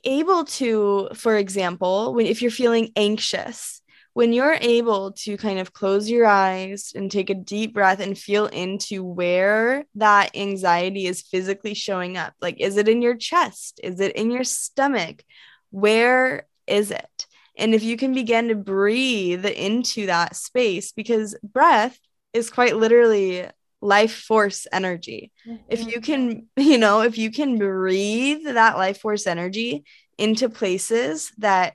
[0.05, 3.83] able to, for example, when if you're feeling anxious,
[4.15, 8.19] when you're able to kind of close your eyes and take a deep breath and
[8.19, 13.81] feel into where that anxiety is physically showing up, like is it in your chest?
[13.85, 15.23] Is it in your stomach?
[15.71, 17.27] Where is it?
[17.57, 21.99] And if you can begin to breathe into that space, because breath
[22.33, 23.47] is quite literally
[23.81, 25.33] life force energy.
[25.47, 25.65] Mm-hmm.
[25.69, 29.85] If you can, you know, if you can breathe that life force energy
[30.17, 31.75] into places that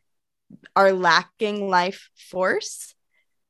[0.75, 2.93] are lacking life force,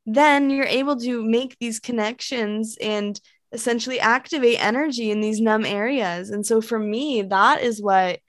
[0.06, 3.20] then you're able to make these connections and
[3.52, 6.30] essentially activate energy in these numb areas.
[6.30, 8.20] And so for me, that is what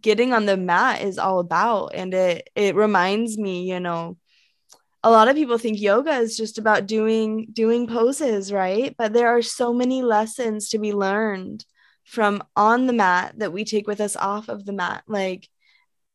[0.00, 4.16] getting on the mat is all about and it it reminds me, you know,
[5.02, 8.94] a lot of people think yoga is just about doing doing poses right?
[8.98, 11.64] But there are so many lessons to be learned
[12.04, 15.04] from on the mat that we take with us off of the mat.
[15.08, 15.48] Like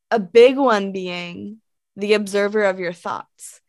[0.10, 1.62] a big one being
[1.96, 3.62] the observer of your thoughts.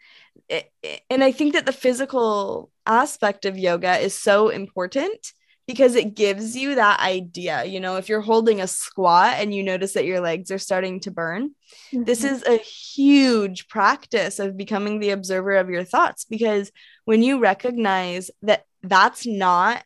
[1.10, 5.32] And i think that the physical aspect of yoga is so important
[5.66, 7.64] because it gives you that idea.
[7.64, 11.00] You know, if you're holding a squat and you notice that your legs are starting
[11.00, 11.50] to burn,
[11.92, 12.04] mm-hmm.
[12.04, 16.70] this is a huge practice of becoming the observer of your thoughts because
[17.04, 19.84] when you recognize that that's not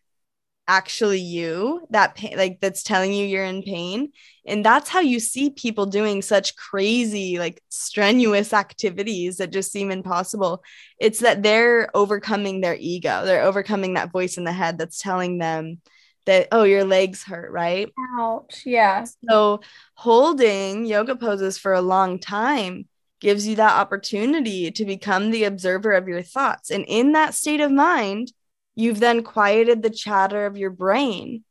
[0.68, 4.12] actually you that pain like that's telling you you're in pain.
[4.46, 9.90] And that's how you see people doing such crazy like strenuous activities that just seem
[9.90, 10.62] impossible.
[10.98, 13.24] It's that they're overcoming their ego.
[13.24, 15.80] They're overcoming that voice in the head that's telling them
[16.26, 17.92] that oh your legs hurt right?
[18.18, 19.04] Ouch yeah.
[19.30, 19.60] So
[19.94, 22.88] holding yoga poses for a long time
[23.20, 26.70] gives you that opportunity to become the observer of your thoughts.
[26.70, 28.32] And in that state of mind
[28.76, 31.42] You've then quieted the chatter of your brain.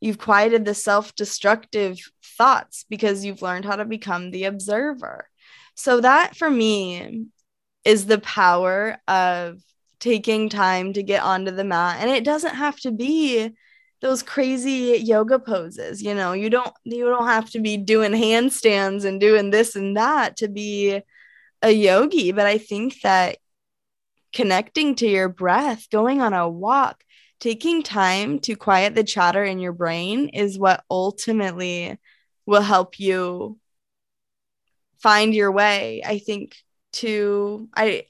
[0.00, 1.98] You've quieted the self destructive
[2.36, 5.28] thoughts because you've learned how to become the observer.
[5.74, 7.26] So, that for me
[7.84, 9.60] is the power of
[10.00, 11.98] taking time to get onto the mat.
[12.00, 13.52] And it doesn't have to be
[14.02, 19.04] those crazy yoga poses you know you don't you don't have to be doing handstands
[19.04, 21.00] and doing this and that to be
[21.62, 23.38] a yogi but i think that
[24.32, 27.04] connecting to your breath, going on a walk,
[27.40, 31.98] taking time to quiet the chatter in your brain is what ultimately
[32.46, 33.58] will help you
[35.00, 36.02] find your way.
[36.04, 36.56] I think
[36.94, 38.04] to I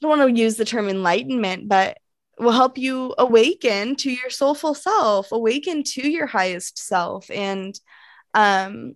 [0.00, 1.98] don't want to use the term enlightenment, but
[2.38, 7.30] will help you awaken to your soulful self, awaken to your highest self.
[7.30, 7.78] And
[8.32, 8.94] um,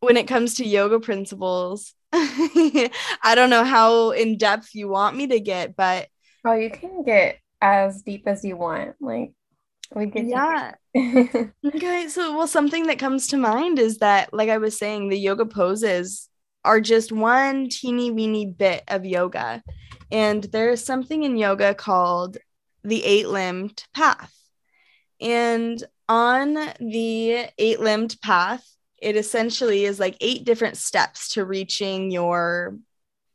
[0.00, 5.26] when it comes to yoga principles, I don't know how in depth you want me
[5.28, 6.08] to get, but
[6.44, 8.94] oh, you can get as deep as you want.
[9.00, 9.32] Like
[9.94, 10.72] we get yeah.
[11.66, 15.18] okay, so well, something that comes to mind is that, like I was saying, the
[15.18, 16.28] yoga poses
[16.64, 19.62] are just one teeny weeny bit of yoga,
[20.10, 22.38] and there is something in yoga called
[22.82, 24.32] the eight limbed path.
[25.20, 28.64] And on the eight limbed path,
[28.98, 32.78] it essentially is like eight different steps to reaching your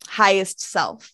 [0.07, 1.11] highest self.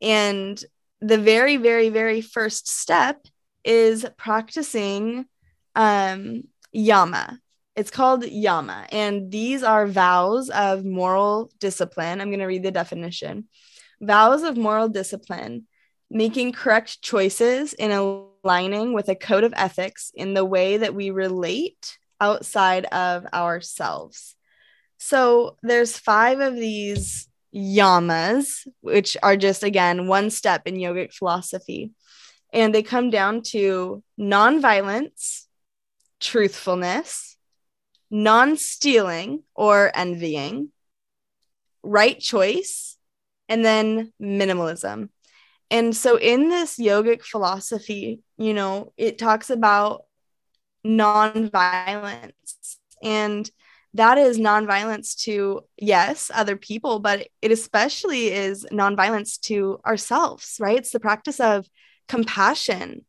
[0.00, 0.62] And
[1.00, 3.26] the very, very, very first step
[3.64, 5.26] is practicing
[5.74, 7.38] um, yama.
[7.76, 8.86] It's called yama.
[8.90, 12.20] And these are vows of moral discipline.
[12.20, 13.48] I'm going to read the definition
[14.02, 15.66] vows of moral discipline,
[16.10, 21.10] making correct choices in aligning with a code of ethics in the way that we
[21.10, 24.36] relate outside of ourselves.
[24.98, 31.90] So there's five of these yamas, which are just again one step in yogic philosophy.
[32.52, 35.46] And they come down to nonviolence,
[36.20, 37.36] truthfulness,
[38.10, 40.68] non stealing or envying,
[41.82, 42.96] right choice,
[43.48, 45.08] and then minimalism.
[45.72, 50.04] And so in this yogic philosophy, you know, it talks about
[50.86, 52.76] nonviolence.
[53.02, 53.50] And
[53.94, 60.78] that is nonviolence to yes other people but it especially is nonviolence to ourselves right?
[60.78, 61.66] It's the practice of
[62.08, 63.04] compassion.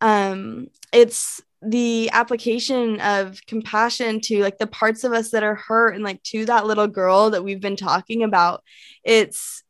[0.00, 5.94] Um it's the application of compassion to like the parts of us that are hurt
[5.94, 8.62] and like to that little girl that we've been talking about.
[9.02, 9.64] It's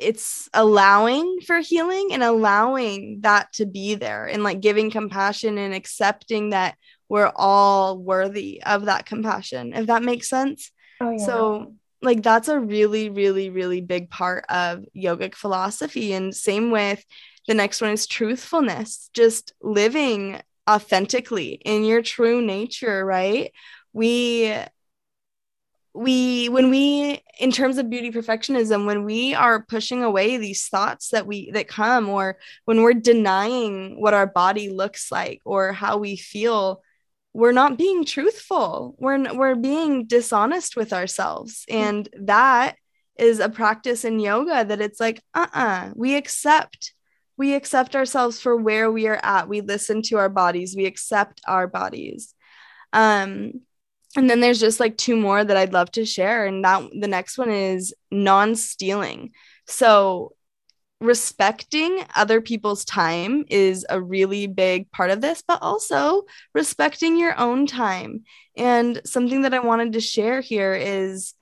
[0.00, 5.74] it's allowing for healing and allowing that to be there and like giving compassion and
[5.74, 6.76] accepting that
[7.08, 11.24] we're all worthy of that compassion if that makes sense oh, yeah.
[11.24, 17.04] so like that's a really really really big part of yogic philosophy and same with
[17.46, 23.52] the next one is truthfulness just living authentically in your true nature right
[23.92, 24.54] we
[25.92, 31.10] we when we in terms of beauty perfectionism when we are pushing away these thoughts
[31.10, 35.98] that we that come or when we're denying what our body looks like or how
[35.98, 36.80] we feel
[37.32, 38.96] we're not being truthful.
[38.98, 41.64] We're we're being dishonest with ourselves.
[41.68, 42.76] And that
[43.18, 46.94] is a practice in yoga that it's like uh-uh we accept
[47.36, 49.48] we accept ourselves for where we are at.
[49.48, 50.76] We listen to our bodies.
[50.76, 52.34] We accept our bodies.
[52.92, 53.60] Um
[54.16, 57.08] and then there's just like two more that I'd love to share and that the
[57.08, 59.30] next one is non-stealing.
[59.66, 60.34] So
[61.00, 67.38] respecting other people's time is a really big part of this, but also respecting your
[67.38, 68.24] own time.
[68.56, 71.34] And something that I wanted to share here is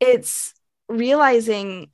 [0.00, 0.54] it's
[0.88, 1.90] realizing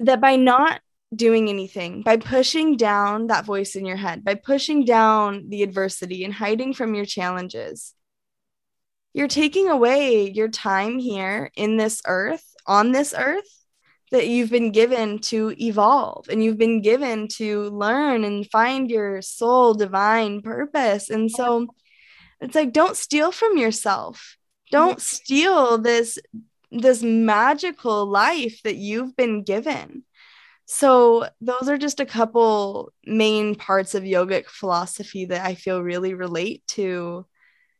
[0.00, 0.80] that by not
[1.14, 6.24] doing anything, by pushing down that voice in your head, by pushing down the adversity
[6.24, 7.94] and hiding from your challenges,
[9.14, 13.48] you're taking away your time here in this earth, on this earth,
[14.10, 19.20] that you've been given to evolve and you've been given to learn and find your
[19.22, 21.10] soul divine purpose.
[21.10, 21.66] And so
[22.40, 24.36] it's like, don't steal from yourself.
[24.70, 26.18] Don't steal this
[26.70, 30.02] this magical life that you've been given
[30.66, 36.14] so, those are just a couple main parts of yogic philosophy that I feel really
[36.14, 37.24] relate to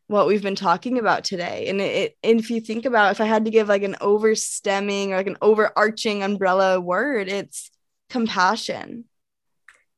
[0.06, 1.66] what we've been talking about today.
[1.68, 5.08] And it, and if you think about if I had to give like an overstemming
[5.08, 7.72] or like an overarching umbrella word, it's
[8.08, 9.04] compassion.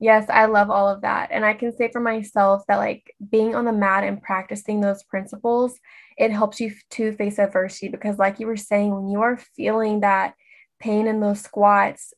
[0.01, 1.29] Yes, I love all of that.
[1.31, 5.03] And I can say for myself that like being on the mat and practicing those
[5.03, 5.79] principles,
[6.17, 10.01] it helps you to face adversity because like you were saying when you are feeling
[10.01, 10.35] that
[10.79, 12.15] pain in those squats,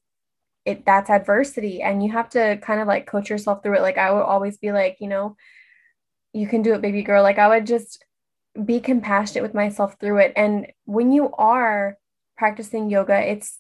[0.64, 3.82] it that's adversity and you have to kind of like coach yourself through it.
[3.82, 5.36] Like i would always be like you know
[6.32, 7.22] you can do it baby girl.
[7.22, 8.04] Like i would just
[8.64, 10.32] be compassionate with myself through it.
[10.36, 11.96] And when you are
[12.36, 13.58] practicing yoga it's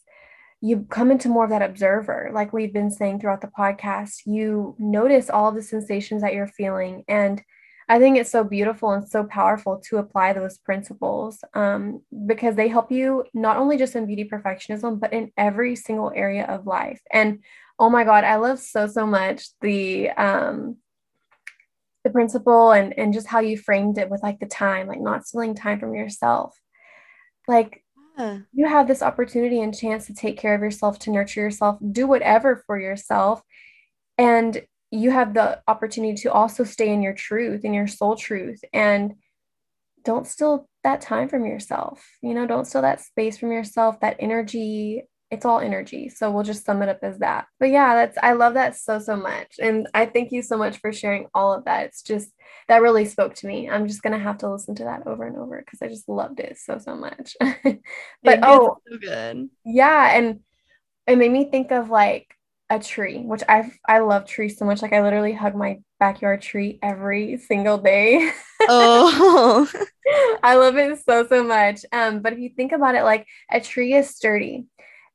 [0.62, 2.30] you come into more of that observer.
[2.34, 7.04] Like we've been saying throughout the podcast you notice all the sensations that you're feeling
[7.08, 7.42] and
[7.90, 12.68] I think it's so beautiful and so powerful to apply those principles um, because they
[12.68, 17.00] help you not only just in beauty perfectionism, but in every single area of life.
[17.12, 17.40] And
[17.80, 20.76] oh my God, I love so, so much the, um,
[22.04, 25.26] the principle and, and just how you framed it with like the time, like not
[25.26, 26.56] stealing time from yourself.
[27.48, 27.82] Like
[28.16, 28.38] yeah.
[28.52, 32.06] you have this opportunity and chance to take care of yourself, to nurture yourself, do
[32.06, 33.42] whatever for yourself.
[34.16, 38.60] And you have the opportunity to also stay in your truth in your soul truth
[38.72, 39.14] and
[40.04, 42.04] don't steal that time from yourself.
[42.22, 45.02] You know don't steal that space from yourself that energy.
[45.30, 46.08] It's all energy.
[46.08, 47.46] So we'll just sum it up as that.
[47.60, 49.56] But yeah that's i love that so so much.
[49.60, 51.86] And i thank you so much for sharing all of that.
[51.86, 52.30] It's just
[52.68, 53.68] that really spoke to me.
[53.68, 56.40] I'm just gonna have to listen to that over and over because i just loved
[56.40, 57.36] it so so much.
[58.22, 59.50] But oh so good.
[59.64, 60.40] yeah and
[61.06, 62.26] it made me think of like
[62.70, 64.80] a tree, which I I love trees so much.
[64.80, 68.30] Like I literally hug my backyard tree every single day.
[68.62, 69.68] Oh,
[70.42, 71.84] I love it so so much.
[71.92, 74.66] Um, but if you think about it, like a tree is sturdy,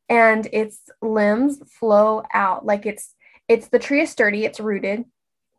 [0.10, 2.66] and its limbs flow out.
[2.66, 3.16] Like it's
[3.48, 5.06] it's the tree is sturdy, it's rooted,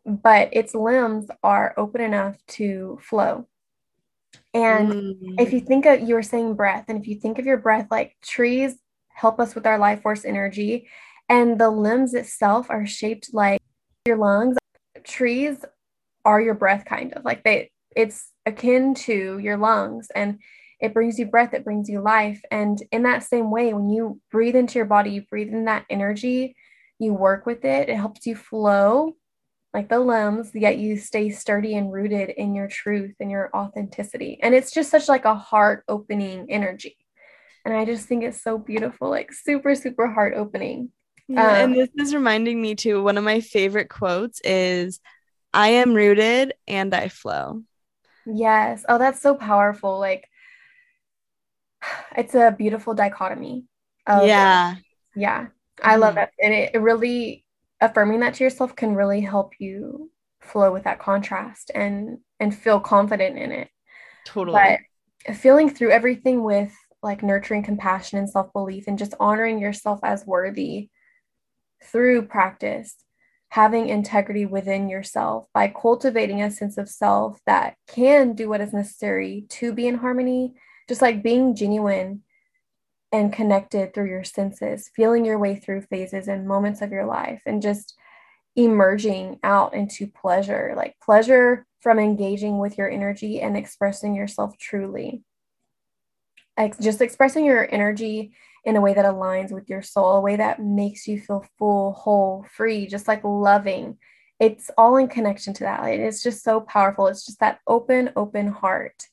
[0.05, 3.47] but its limbs are open enough to flow.
[4.53, 5.41] And mm.
[5.41, 7.87] if you think of you were saying breath, and if you think of your breath,
[7.89, 8.75] like trees
[9.09, 10.87] help us with our life force energy
[11.29, 13.61] and the limbs itself are shaped like
[14.05, 14.57] your lungs.
[15.03, 15.63] Trees
[16.25, 20.39] are your breath, kind of like they, it's akin to your lungs and
[20.79, 22.41] it brings you breath, it brings you life.
[22.51, 25.85] And in that same way, when you breathe into your body, you breathe in that
[25.89, 26.55] energy,
[26.99, 29.15] you work with it, it helps you flow
[29.73, 34.39] like the limbs, yet you stay sturdy and rooted in your truth and your authenticity.
[34.41, 36.97] And it's just such like a heart opening energy.
[37.65, 40.91] And I just think it's so beautiful, like super, super heart opening.
[41.27, 43.03] Yeah, um, and this is reminding me too.
[43.03, 44.99] One of my favorite quotes is,
[45.53, 47.63] "I am rooted and I flow."
[48.25, 48.85] Yes.
[48.87, 49.99] Oh, that's so powerful.
[49.99, 50.27] Like,
[52.17, 53.65] it's a beautiful dichotomy.
[54.07, 54.75] yeah.
[55.15, 55.41] Yeah.
[55.43, 55.89] Mm-hmm.
[55.89, 57.45] I love that, and it, it really
[57.79, 60.09] affirming that to yourself can really help you
[60.41, 63.69] flow with that contrast and and feel confident in it.
[64.25, 64.79] Totally.
[65.25, 66.73] But feeling through everything with
[67.03, 70.89] like nurturing compassion and self-belief and just honoring yourself as worthy
[71.83, 72.95] through practice,
[73.49, 78.73] having integrity within yourself by cultivating a sense of self that can do what is
[78.73, 80.53] necessary to be in harmony,
[80.87, 82.23] just like being genuine
[83.11, 87.41] and connected through your senses, feeling your way through phases and moments of your life,
[87.45, 87.95] and just
[88.55, 95.23] emerging out into pleasure, like pleasure from engaging with your energy and expressing yourself truly.
[96.57, 98.33] Like just expressing your energy
[98.67, 101.93] in a way that aligns with your soul, a way that makes you feel full,
[101.93, 103.97] whole, free, just like loving.
[104.41, 105.85] It's all in connection to that.
[105.87, 107.07] It's just so powerful.
[107.07, 109.05] It's just that open, open heart.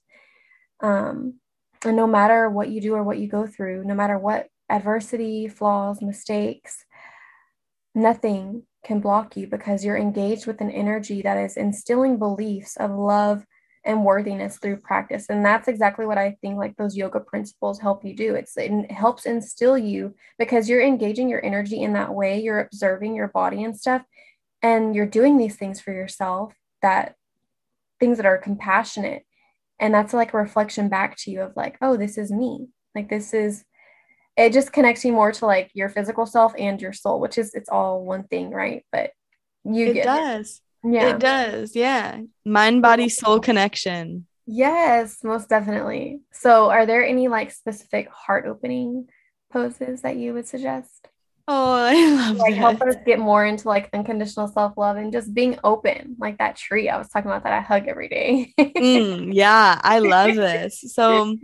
[0.80, 1.34] Um,
[1.84, 5.46] and no matter what you do or what you go through, no matter what adversity,
[5.46, 6.84] flaws, mistakes,
[7.94, 12.90] nothing can block you because you're engaged with an energy that is instilling beliefs of
[12.90, 13.46] love,
[13.84, 15.26] and worthiness through practice.
[15.28, 18.34] And that's exactly what i think like those yoga principles help you do.
[18.34, 22.40] It's it helps instill you because you're engaging your energy in that way.
[22.40, 24.02] You're observing your body and stuff
[24.62, 27.14] and you're doing these things for yourself that
[28.00, 29.24] things that are compassionate.
[29.78, 32.68] And that's like a reflection back to you of like oh this is me.
[32.94, 33.64] Like this is
[34.36, 37.54] it just connects you more to like your physical self and your soul which is
[37.54, 38.84] it's all one thing right?
[38.90, 39.10] But
[39.64, 40.04] you get it.
[40.04, 41.16] does yeah.
[41.16, 41.76] It does.
[41.76, 42.20] Yeah.
[42.44, 44.26] Mind, body, soul connection.
[44.46, 46.20] Yes, most definitely.
[46.32, 49.08] So, are there any like specific heart opening
[49.52, 51.08] poses that you would suggest?
[51.46, 55.32] Oh, I love like help us get more into like unconditional self love and just
[55.34, 58.52] being open, like that tree I was talking about that I hug every day.
[58.58, 60.80] mm, yeah, I love this.
[60.94, 61.36] So,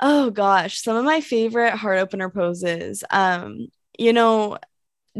[0.00, 3.04] oh gosh, some of my favorite heart opener poses.
[3.10, 4.58] Um, you know,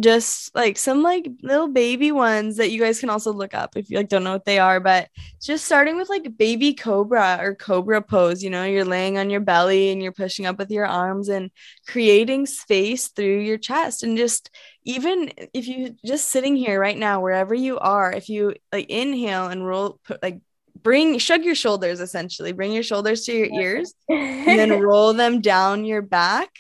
[0.01, 3.89] just like some like little baby ones that you guys can also look up if
[3.89, 5.09] you like don't know what they are but
[5.41, 9.41] just starting with like baby cobra or cobra pose you know you're laying on your
[9.41, 11.51] belly and you're pushing up with your arms and
[11.87, 14.51] creating space through your chest and just
[14.85, 19.47] even if you just sitting here right now wherever you are if you like inhale
[19.47, 20.41] and roll put like
[20.83, 25.41] bring shrug your shoulders essentially bring your shoulders to your ears and then roll them
[25.41, 26.51] down your back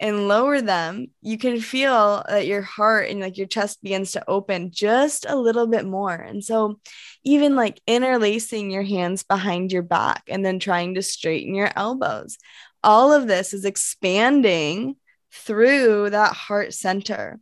[0.00, 4.28] and lower them, you can feel that your heart and like your chest begins to
[4.28, 6.14] open just a little bit more.
[6.14, 6.80] And so,
[7.22, 12.38] even like interlacing your hands behind your back and then trying to straighten your elbows,
[12.82, 14.96] all of this is expanding
[15.32, 17.40] through that heart center.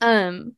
[0.00, 0.56] Um,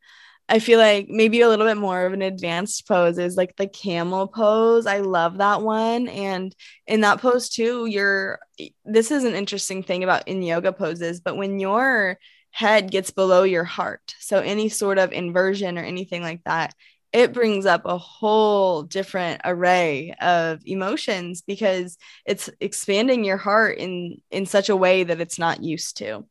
[0.48, 3.68] I feel like maybe a little bit more of an advanced pose is like the
[3.68, 4.86] camel pose.
[4.86, 6.08] I love that one.
[6.08, 6.54] And
[6.86, 8.38] in that pose too, you're
[8.84, 12.18] this is an interesting thing about in yoga poses, but when your
[12.50, 16.74] head gets below your heart, so any sort of inversion or anything like that,
[17.12, 24.16] it brings up a whole different array of emotions because it's expanding your heart in
[24.30, 26.24] in such a way that it's not used to.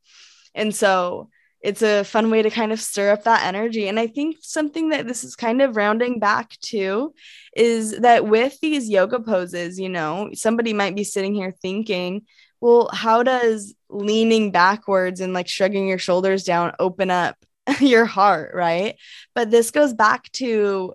[0.55, 1.29] And so
[1.67, 3.89] it's a fun way to kind of stir up that energy.
[3.89, 7.13] And I think something that this is kind of rounding back to
[7.57, 12.25] is that with these yoga poses, you know, somebody might be sitting here thinking,
[12.61, 17.35] well, how does leaning backwards and like shrugging your shoulders down open up
[17.81, 18.95] your heart, right?
[19.35, 20.93] But this goes back to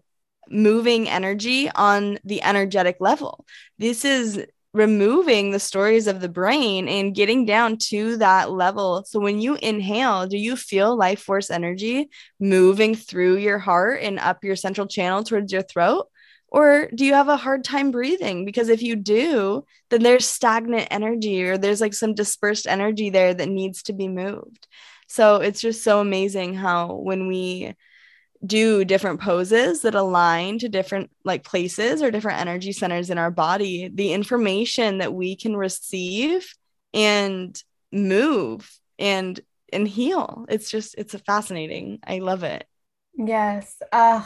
[0.48, 3.44] moving energy on the energetic level.
[3.76, 4.42] This is
[4.74, 9.04] removing the stories of the brain and getting down to that level.
[9.06, 12.08] So when you inhale, do you feel life force energy
[12.40, 16.08] moving through your heart and up your central channel towards your throat?
[16.48, 18.44] Or do you have a hard time breathing?
[18.44, 23.32] Because if you do, then there's stagnant energy or there's like some dispersed energy there
[23.32, 24.66] that needs to be moved.
[25.08, 27.74] So it's just so amazing how when we
[28.44, 33.31] do different poses that align to different like places or different energy centers in our
[33.31, 36.55] body the information that we can receive
[36.93, 37.62] and
[37.93, 39.40] move and
[39.73, 40.44] and heal.
[40.48, 42.66] It's just it's fascinating i love it.
[43.14, 43.77] Yes.
[43.93, 44.24] Uh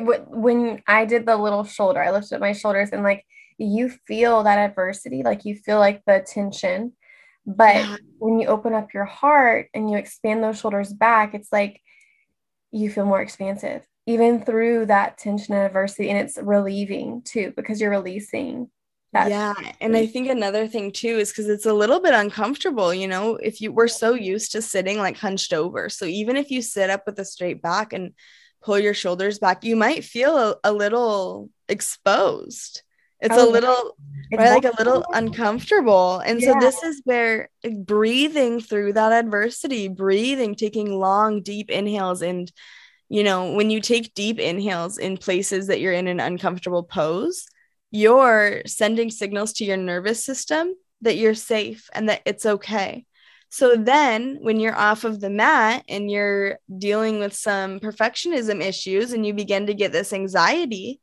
[0.00, 3.24] when i did the little shoulder i lifted up my shoulders and like
[3.58, 6.92] you feel that adversity like you feel like the tension
[7.46, 7.96] but yeah.
[8.18, 11.80] when you open up your heart and you expand those shoulders back it's like
[12.74, 16.10] you feel more expansive even through that tension and adversity.
[16.10, 18.70] And it's relieving too because you're releasing
[19.12, 22.92] that yeah and i think another thing too is because it's a little bit uncomfortable
[22.92, 25.88] you know if you we're so used to sitting like hunched over.
[25.88, 28.12] So even if you sit up with a straight back and
[28.60, 32.82] pull your shoulders back you might feel a, a little exposed
[33.24, 33.96] it's oh, a little
[34.30, 36.18] it's right, like a little uncomfortable.
[36.18, 36.52] And yeah.
[36.52, 42.52] so this is where like, breathing through that adversity breathing taking long deep inhales and
[43.08, 47.46] you know when you take deep inhales in places that you're in an uncomfortable pose
[47.90, 53.06] you're sending signals to your nervous system that you're safe and that it's okay.
[53.50, 59.12] So then when you're off of the mat and you're dealing with some perfectionism issues
[59.12, 61.00] and you begin to get this anxiety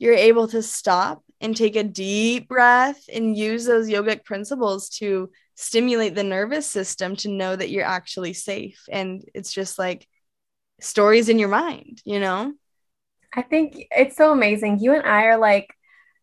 [0.00, 5.30] you're able to stop and take a deep breath and use those yogic principles to
[5.54, 8.82] stimulate the nervous system to know that you're actually safe.
[8.90, 10.06] And it's just like
[10.80, 12.52] stories in your mind, you know?
[13.34, 14.80] I think it's so amazing.
[14.80, 15.72] You and I are like,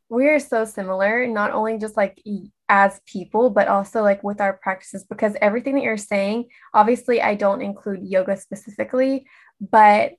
[0.09, 2.21] we are so similar, not only just like
[2.69, 7.35] as people, but also like with our practices, because everything that you're saying, obviously, I
[7.35, 9.25] don't include yoga specifically,
[9.59, 10.13] but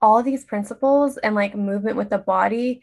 [0.00, 2.82] all these principles and like movement with the body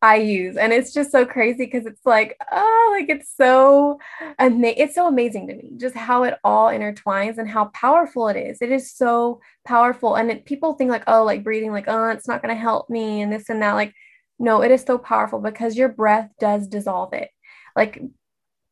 [0.00, 0.56] I use.
[0.56, 3.98] And it's just so crazy because it's like, oh, like it's so
[4.38, 8.36] ama- it's so amazing to me just how it all intertwines and how powerful it
[8.36, 8.62] is.
[8.62, 10.14] It is so powerful.
[10.14, 12.88] And it, people think like, oh, like breathing, like, oh, it's not going to help
[12.88, 13.72] me and this and that.
[13.72, 13.92] Like,
[14.38, 17.30] no, it is so powerful because your breath does dissolve it.
[17.74, 18.00] Like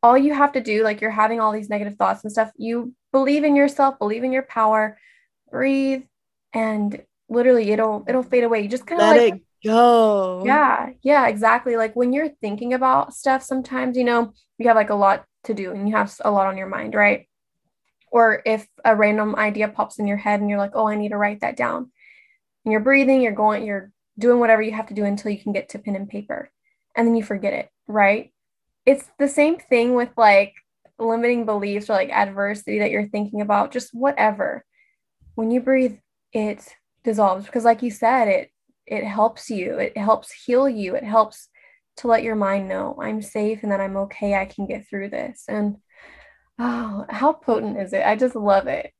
[0.02, 2.94] all you have to do, like you're having all these negative thoughts and stuff, you
[3.12, 4.96] believe in yourself, believe in your power,
[5.50, 6.04] breathe,
[6.52, 8.62] and literally it'll it'll fade away.
[8.62, 10.42] You just kind of like go.
[10.44, 11.76] Yeah, yeah, exactly.
[11.76, 15.54] Like when you're thinking about stuff, sometimes, you know, you have like a lot to
[15.54, 17.28] do and you have a lot on your mind, right?
[18.10, 21.10] Or if a random idea pops in your head and you're like, oh, I need
[21.10, 21.90] to write that down.
[22.64, 25.52] And you're breathing, you're going, you're doing whatever you have to do until you can
[25.52, 26.50] get to pen and paper.
[26.94, 28.32] And then you forget it, right?
[28.86, 30.54] It's the same thing with like
[30.98, 34.64] limiting beliefs or like adversity that you're thinking about, just whatever.
[35.34, 35.98] When you breathe,
[36.32, 36.66] it
[37.04, 38.50] dissolves because, like you said, it
[38.86, 41.48] it helps you it helps heal you it helps
[41.96, 45.08] to let your mind know i'm safe and that i'm okay i can get through
[45.10, 45.44] this.
[45.48, 45.76] And
[46.58, 48.04] oh how potent is it?
[48.04, 48.92] I just love it.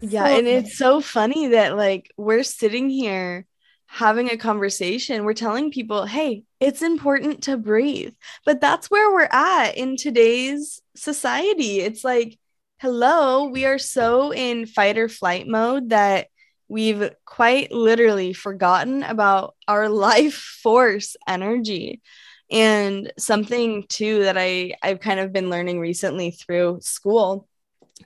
[0.00, 3.46] Yeah so and it's so funny that like we're sitting here
[3.86, 8.14] having a conversation we're telling people hey it's important to breathe.
[8.46, 11.80] But that's where we're at in today's society.
[11.80, 12.38] It's like
[12.78, 16.26] hello we are so in fight or flight mode that
[16.68, 22.02] we've quite literally forgotten about our life force energy.
[22.50, 27.48] And something too that I, I've kind of been learning recently through school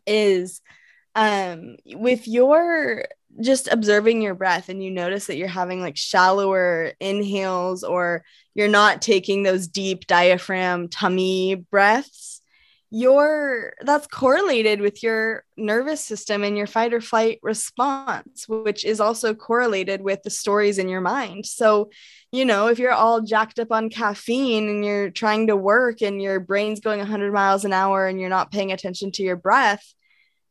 [0.06, 0.60] is
[1.14, 3.04] um, with your
[3.40, 8.24] just observing your breath and you notice that you're having like shallower inhales or
[8.54, 12.37] you're not taking those deep diaphragm tummy breaths
[12.90, 18.98] your that's correlated with your nervous system and your fight or flight response which is
[18.98, 21.44] also correlated with the stories in your mind.
[21.44, 21.90] So
[22.32, 26.22] you know if you're all jacked up on caffeine and you're trying to work and
[26.22, 29.94] your brain's going 100 miles an hour and you're not paying attention to your breath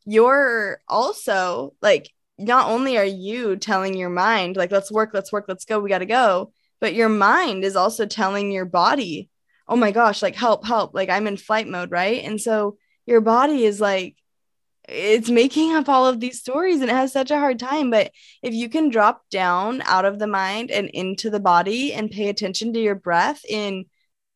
[0.04, 2.08] you're also like
[2.38, 5.88] not only are you telling your mind like let's work let's work let's go we
[5.88, 9.28] got to go but your mind is also telling your body
[9.68, 12.24] oh my gosh, like help, help, like I'm in flight mode, right?
[12.24, 14.16] And so your body is like,
[14.88, 17.90] it's making up all of these stories and it has such a hard time.
[17.90, 18.10] But
[18.42, 22.30] if you can drop down out of the mind and into the body and pay
[22.30, 23.84] attention to your breath in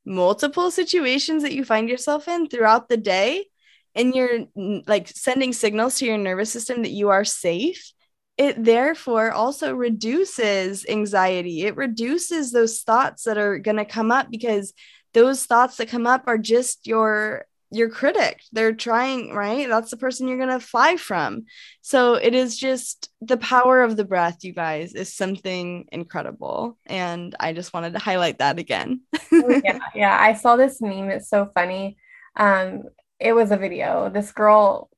[0.05, 3.47] multiple situations that you find yourself in throughout the day,
[3.95, 4.47] and you're
[4.87, 7.93] like sending signals to your nervous system that you are safe,
[8.39, 11.63] it therefore also reduces anxiety.
[11.63, 14.73] It reduces those thoughts that are going to come up because
[15.14, 18.43] those thoughts that come up are just your your critic.
[18.52, 19.66] They're trying, right?
[19.66, 21.47] That's the person you're going to fly from.
[21.80, 26.78] So it is just the power of the breath, you guys, is something incredible.
[26.86, 29.01] And I just wanted to highlight that again.
[29.32, 30.18] oh, yeah, yeah.
[30.20, 31.10] I saw this meme.
[31.10, 31.97] It's so funny.
[32.36, 32.82] Um,
[33.18, 34.10] it was a video.
[34.10, 34.90] This girl,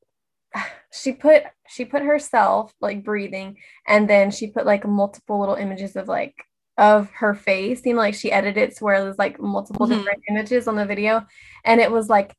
[0.92, 5.96] she put she put herself like breathing, and then she put like multiple little images
[5.96, 6.34] of like
[6.76, 7.82] of her face.
[7.82, 9.98] Seemed like she edited it to where there's like multiple mm-hmm.
[9.98, 11.26] different images on the video,
[11.64, 12.34] and it was like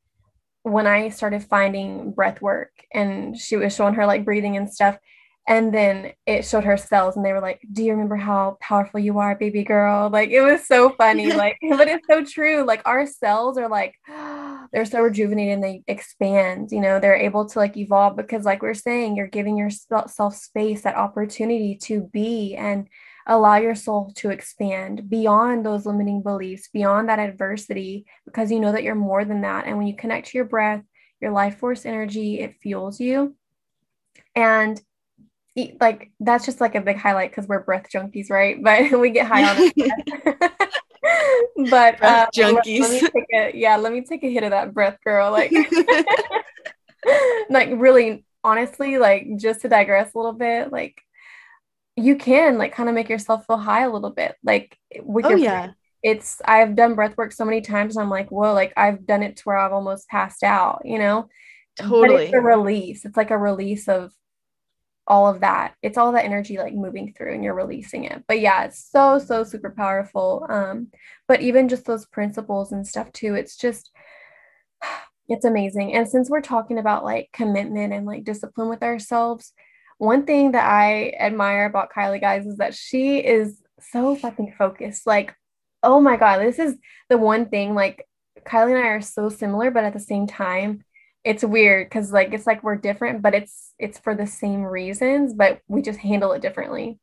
[0.66, 4.98] when I started finding breath work and she was showing her like breathing and stuff.
[5.48, 8.99] And then it showed her cells and they were like, Do you remember how powerful
[8.99, 10.10] you are, baby girl?
[10.10, 11.32] Like it was so funny.
[11.32, 12.64] like, but it's so true.
[12.64, 13.94] Like our cells are like,
[14.74, 18.64] they're so rejuvenated and they expand, you know, they're able to like evolve because, like
[18.64, 22.88] we're saying, you're giving yourself space, that opportunity to be and
[23.27, 28.72] allow your soul to expand beyond those limiting beliefs, beyond that adversity, because you know
[28.72, 29.65] that you're more than that.
[29.65, 30.84] And when you connect to your breath,
[31.19, 33.35] your life force energy, it fuels you.
[34.35, 34.80] And
[35.80, 38.61] like that's just like a big highlight because we're breath junkies, right?
[38.64, 40.52] But we get high on it.
[41.69, 42.81] but uh, junkies.
[42.81, 45.31] Let, let, me take a, yeah, let me take a hit of that breath, girl.
[45.31, 45.52] Like,
[47.49, 51.02] like really, honestly, like just to digress a little bit, like
[51.98, 55.30] you can like kind of make yourself feel high a little bit like with oh,
[55.30, 55.72] your yeah.
[56.04, 59.38] it's i've done breath work so many times i'm like whoa like i've done it
[59.38, 61.30] to where i've almost passed out you know?
[61.78, 63.06] Totally but it's a release.
[63.06, 64.14] It's like a release of
[65.08, 65.76] all of that.
[65.84, 68.24] It's all that energy like moving through and you're releasing it.
[68.28, 70.88] But yeah it's so so super powerful um
[71.28, 73.92] but even just those principles and stuff too it's just
[75.28, 75.94] it's amazing.
[75.94, 79.54] And since we're talking about like commitment and like discipline with ourselves
[79.98, 85.08] one thing that I admire about Kylie, guys, is that she is so fucking focused.
[85.08, 85.34] Like,
[85.84, 86.76] oh my God, this is
[87.10, 87.76] the one thing.
[87.76, 88.08] Like,
[88.46, 90.84] Kylie and I are so similar, but at the same time,
[91.24, 95.34] it's weird because like it's like we're different, but it's it's for the same reasons,
[95.34, 97.00] but we just handle it differently.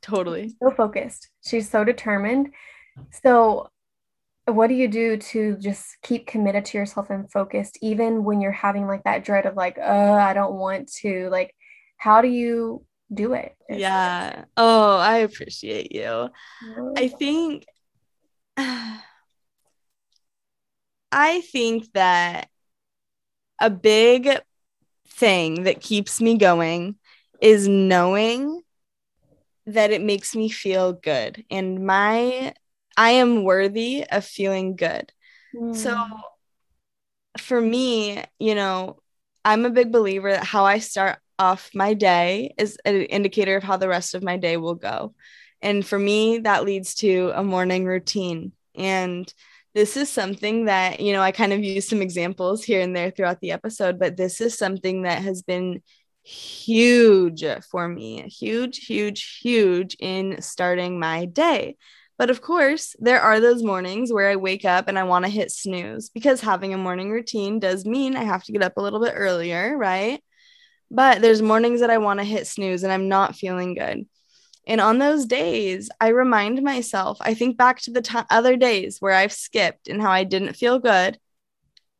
[0.00, 0.54] Totally.
[0.62, 1.28] so focused.
[1.44, 2.50] She's so determined.
[3.22, 3.68] So
[4.46, 8.50] what do you do to just keep committed to yourself and focused even when you're
[8.50, 11.54] having like that dread of like, oh, I don't want to like
[12.00, 13.54] how do you do it?
[13.68, 14.46] Yeah.
[14.56, 16.30] Oh, I appreciate you.
[16.96, 17.66] I think
[21.12, 22.48] I think that
[23.60, 24.30] a big
[25.08, 26.96] thing that keeps me going
[27.42, 28.62] is knowing
[29.66, 32.54] that it makes me feel good and my
[32.96, 35.12] I am worthy of feeling good.
[35.54, 35.76] Mm.
[35.76, 35.94] So
[37.38, 38.98] for me, you know,
[39.44, 43.62] I'm a big believer that how I start off my day is an indicator of
[43.62, 45.14] how the rest of my day will go.
[45.62, 48.52] And for me, that leads to a morning routine.
[48.74, 49.32] And
[49.74, 53.10] this is something that, you know, I kind of use some examples here and there
[53.10, 55.82] throughout the episode, but this is something that has been
[56.22, 61.76] huge for me, huge, huge, huge in starting my day.
[62.18, 65.30] But of course, there are those mornings where I wake up and I want to
[65.30, 68.82] hit snooze because having a morning routine does mean I have to get up a
[68.82, 70.22] little bit earlier, right?
[70.90, 74.06] But there's mornings that I want to hit snooze and I'm not feeling good.
[74.66, 78.98] And on those days, I remind myself, I think back to the t- other days
[79.00, 81.18] where I've skipped and how I didn't feel good.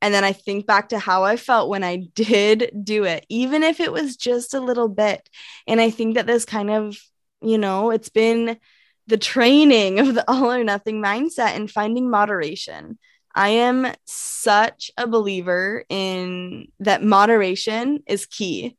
[0.02, 3.62] And then I think back to how I felt when I did do it, even
[3.62, 5.28] if it was just a little bit.
[5.66, 6.96] And I think that this kind of,
[7.42, 8.58] you know, it's been
[9.06, 12.98] the training of the all or nothing mindset and finding moderation.
[13.34, 18.76] I am such a believer in that moderation is key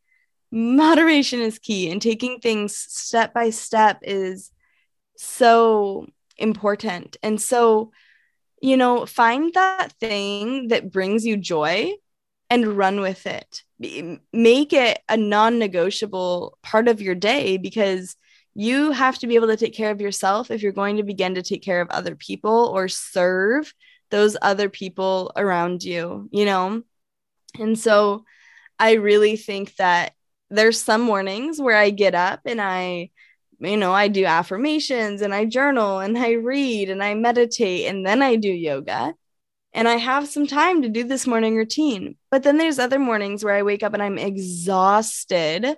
[0.52, 4.52] moderation is key and taking things step by step is
[5.18, 6.08] so
[6.38, 7.18] important.
[7.24, 7.92] And so,
[8.62, 11.94] you know, find that thing that brings you joy
[12.50, 13.64] and run with it.
[14.34, 18.16] Make it a non negotiable part of your day because
[18.54, 21.36] you have to be able to take care of yourself if you're going to begin
[21.36, 23.74] to take care of other people or serve
[24.10, 26.84] those other people around you, you know?
[27.58, 28.26] And so
[28.78, 30.14] I really think that
[30.52, 33.10] there's some mornings where I get up and I,
[33.60, 38.06] you know, I do affirmations and I journal and I read and I meditate and
[38.06, 39.16] then I do yoga.
[39.74, 42.18] And I have some time to do this morning routine.
[42.30, 45.78] But then there's other mornings where I wake up and I'm exhausted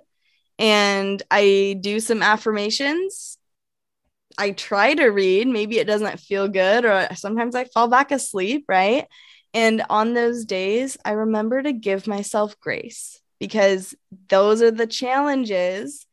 [0.58, 3.38] and I do some affirmations.
[4.36, 5.46] I try to read.
[5.46, 9.06] Maybe it doesn't feel good, or sometimes I fall back asleep, right?
[9.52, 13.94] And on those days, I remember to give myself grace because
[14.28, 16.06] those are the challenges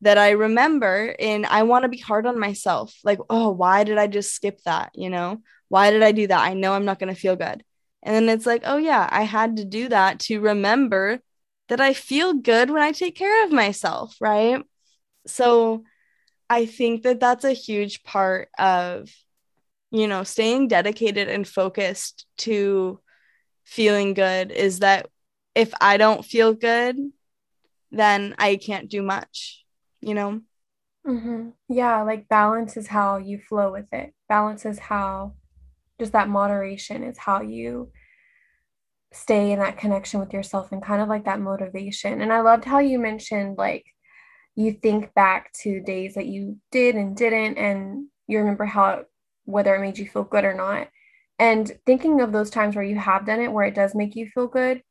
[0.00, 2.94] that I remember and I want to be hard on myself.
[3.04, 4.90] Like, oh, why did I just skip that?
[4.94, 6.40] You know, why did I do that?
[6.40, 7.62] I know I'm not going to feel good.
[8.02, 11.20] And then it's like, oh, yeah, I had to do that to remember
[11.68, 14.16] that I feel good when I take care of myself.
[14.20, 14.62] Right.
[15.26, 15.84] So
[16.50, 19.08] I think that that's a huge part of,
[19.92, 23.00] you know, staying dedicated and focused to
[23.64, 25.06] feeling good is that
[25.54, 26.96] if I don't feel good,
[27.90, 29.64] then I can't do much,
[30.00, 30.40] you know?
[31.06, 31.50] Mm-hmm.
[31.68, 34.14] Yeah, like balance is how you flow with it.
[34.28, 35.34] Balance is how,
[35.98, 37.90] just that moderation is how you
[39.12, 42.22] stay in that connection with yourself and kind of like that motivation.
[42.22, 43.84] And I loved how you mentioned like
[44.54, 49.04] you think back to days that you did and didn't, and you remember how,
[49.44, 50.88] whether it made you feel good or not.
[51.38, 54.28] And thinking of those times where you have done it, where it does make you
[54.28, 54.82] feel good,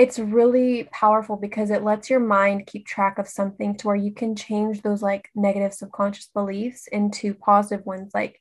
[0.00, 4.10] it's really powerful because it lets your mind keep track of something to where you
[4.10, 8.40] can change those like negative subconscious beliefs into positive ones like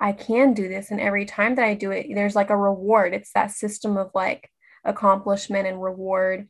[0.00, 3.14] I can do this and every time that I do it there's like a reward.
[3.14, 4.50] It's that system of like
[4.84, 6.48] accomplishment and reward.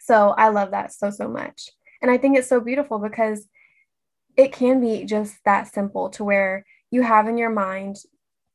[0.00, 1.70] So I love that so so much.
[2.02, 3.46] And I think it's so beautiful because
[4.36, 7.98] it can be just that simple to where you have in your mind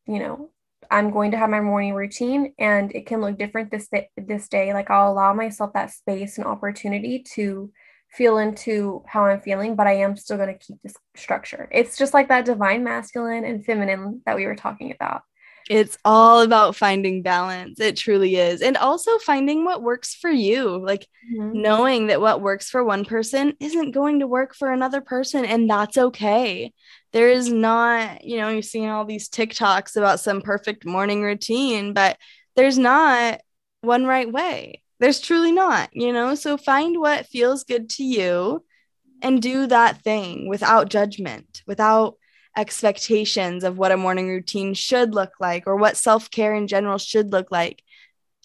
[0.05, 0.49] you know
[0.91, 4.73] I'm going to have my morning routine and it can look different this this day.
[4.73, 7.71] Like I'll allow myself that space and opportunity to
[8.11, 11.69] feel into how I'm feeling, but I am still going to keep this structure.
[11.71, 15.21] It's just like that divine masculine and feminine that we were talking about.
[15.69, 17.79] It's all about finding balance.
[17.79, 18.61] It truly is.
[18.63, 20.83] And also finding what works for you.
[20.83, 21.61] Like mm-hmm.
[21.61, 25.69] knowing that what works for one person isn't going to work for another person, and
[25.69, 26.73] that's okay.
[27.13, 31.93] There is not, you know, you're seeing all these TikToks about some perfect morning routine,
[31.93, 32.17] but
[32.55, 33.41] there's not
[33.81, 34.81] one right way.
[34.99, 36.35] There's truly not, you know?
[36.35, 38.65] So find what feels good to you
[39.21, 42.15] and do that thing without judgment, without
[42.60, 46.98] expectations of what a morning routine should look like or what self care in general
[46.98, 47.81] should look like.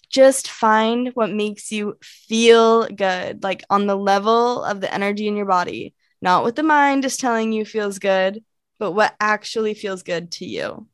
[0.09, 5.35] Just find what makes you feel good, like on the level of the energy in
[5.35, 8.41] your body, not what the mind is telling you feels good,
[8.79, 10.87] but what actually feels good to you.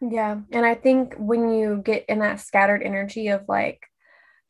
[0.00, 0.38] Yeah.
[0.50, 3.82] And I think when you get in that scattered energy of like,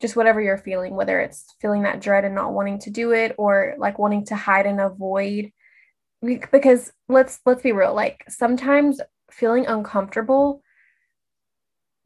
[0.01, 3.35] just whatever you're feeling, whether it's feeling that dread and not wanting to do it
[3.37, 5.51] or like wanting to hide and avoid
[6.21, 8.99] because let's let's be real like sometimes
[9.31, 10.61] feeling uncomfortable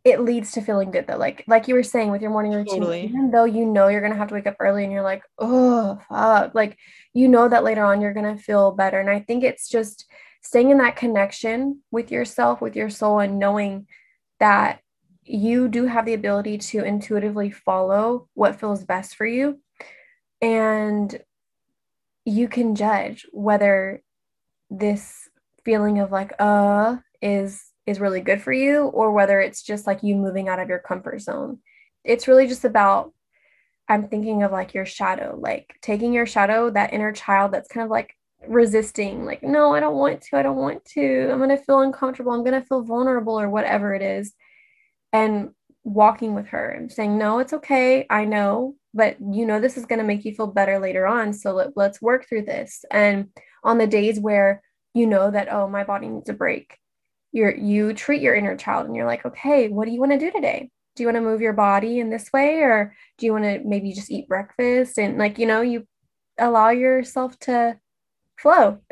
[0.06, 1.18] it leads to feeling good though.
[1.18, 3.04] Like like you were saying with your morning routine totally.
[3.04, 6.00] even though you know you're gonna have to wake up early and you're like oh
[6.08, 6.78] fuck like
[7.14, 9.00] you know that later on you're gonna feel better.
[9.00, 10.06] And i think it's just
[10.42, 13.88] staying in that connection with yourself with your soul and knowing
[14.40, 14.80] that
[15.24, 19.60] you do have the ability to intuitively follow what feels best for you.
[20.42, 21.22] And
[22.26, 24.02] you can judge whether
[24.70, 25.30] this
[25.66, 30.04] feeling of like uh is is really good for you or whether it's just like
[30.04, 31.60] you moving out of your comfort zone.
[32.04, 33.14] It's really just about
[33.90, 37.84] i'm thinking of like your shadow like taking your shadow that inner child that's kind
[37.84, 38.16] of like
[38.48, 41.30] resisting like no i don't want to i don't want to.
[41.32, 42.32] I'm going to feel uncomfortable.
[42.32, 44.34] I'm going to feel vulnerable or whatever it is
[45.12, 45.50] and
[45.84, 48.06] walking with her and saying no it's okay.
[48.10, 51.34] I know but you know this is going to make you feel better later on
[51.34, 52.84] so let, let's work through this.
[52.92, 53.30] And
[53.64, 54.62] on the days where
[54.94, 56.78] you know that oh my body needs a break
[57.32, 60.20] you're you treat your inner child and you're like okay what do you want to
[60.20, 60.70] do today?
[60.96, 63.62] Do you want to move your body in this way or do you want to
[63.64, 64.98] maybe just eat breakfast?
[64.98, 65.88] And like you know you
[66.38, 67.78] allow yourself to
[68.38, 68.80] flow.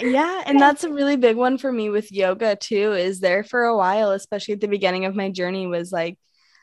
[0.00, 3.64] Yeah and that's a really big one for me with yoga too is there for
[3.64, 6.18] a while especially at the beginning of my journey was like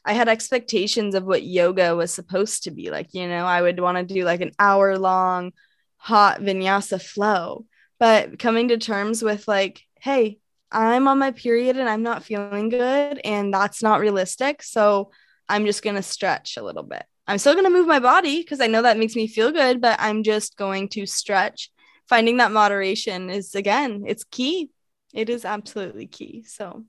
[0.05, 3.13] I had expectations of what yoga was supposed to be like.
[3.13, 5.53] You know, I would want to do like an hour long
[5.97, 7.65] hot vinyasa flow.
[7.99, 10.39] But coming to terms with like, hey,
[10.71, 14.63] I'm on my period and I'm not feeling good, and that's not realistic.
[14.63, 15.11] So
[15.47, 17.03] I'm just going to stretch a little bit.
[17.27, 19.81] I'm still going to move my body because I know that makes me feel good,
[19.81, 21.71] but I'm just going to stretch.
[22.07, 24.69] Finding that moderation is, again, it's key.
[25.13, 26.43] It is absolutely key.
[26.47, 26.85] So,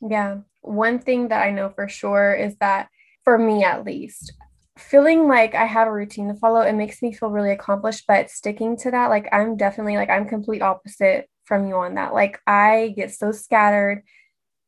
[0.00, 0.38] yeah.
[0.62, 2.88] One thing that I know for sure is that
[3.24, 4.32] for me at least,
[4.78, 8.04] feeling like I have a routine to follow, it makes me feel really accomplished.
[8.06, 12.14] But sticking to that, like I'm definitely like I'm complete opposite from you on that.
[12.14, 14.02] Like I get so scattered.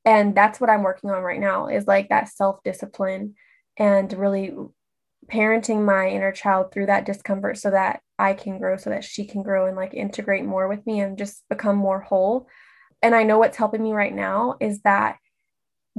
[0.04, 3.34] And that's what I'm working on right now is like that self-discipline
[3.78, 4.52] and really
[5.30, 9.24] parenting my inner child through that discomfort so that I can grow, so that she
[9.24, 12.48] can grow and like integrate more with me and just become more whole.
[13.00, 15.16] And I know what's helping me right now is that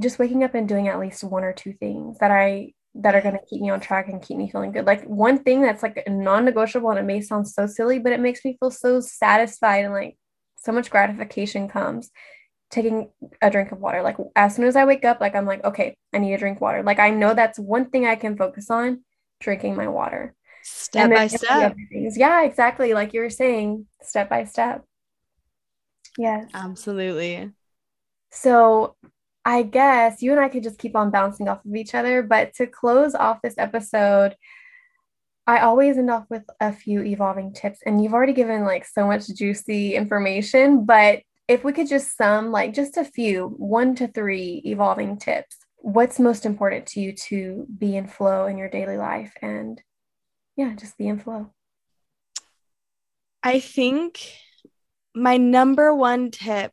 [0.00, 3.20] just waking up and doing at least one or two things that I that are
[3.20, 4.86] going to keep me on track and keep me feeling good.
[4.86, 8.44] Like one thing that's like non-negotiable and it may sound so silly, but it makes
[8.44, 10.16] me feel so satisfied and like
[10.56, 12.10] so much gratification comes
[12.70, 13.10] taking
[13.42, 14.02] a drink of water.
[14.02, 16.60] Like as soon as I wake up, like I'm like, okay, I need to drink
[16.60, 16.82] water.
[16.82, 19.04] Like I know that's one thing I can focus on,
[19.40, 20.34] drinking my water.
[20.62, 21.76] Step by step.
[21.90, 22.94] Yeah, exactly.
[22.94, 24.84] Like you were saying, step by step.
[26.16, 26.50] Yes.
[26.54, 27.50] Absolutely.
[28.30, 28.96] So
[29.44, 32.22] I guess you and I could just keep on bouncing off of each other.
[32.22, 34.36] But to close off this episode,
[35.46, 37.80] I always end off with a few evolving tips.
[37.84, 40.86] And you've already given like so much juicy information.
[40.86, 45.58] But if we could just sum like just a few, one to three evolving tips,
[45.76, 49.34] what's most important to you to be in flow in your daily life?
[49.42, 49.80] And
[50.56, 51.52] yeah, just be in flow.
[53.42, 54.20] I think
[55.14, 56.72] my number one tip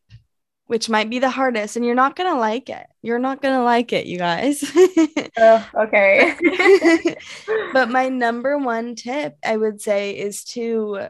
[0.71, 2.87] which might be the hardest and you're not going to like it.
[3.01, 4.63] You're not going to like it, you guys.
[5.37, 6.33] oh, okay.
[7.73, 11.07] but my number one tip I would say is to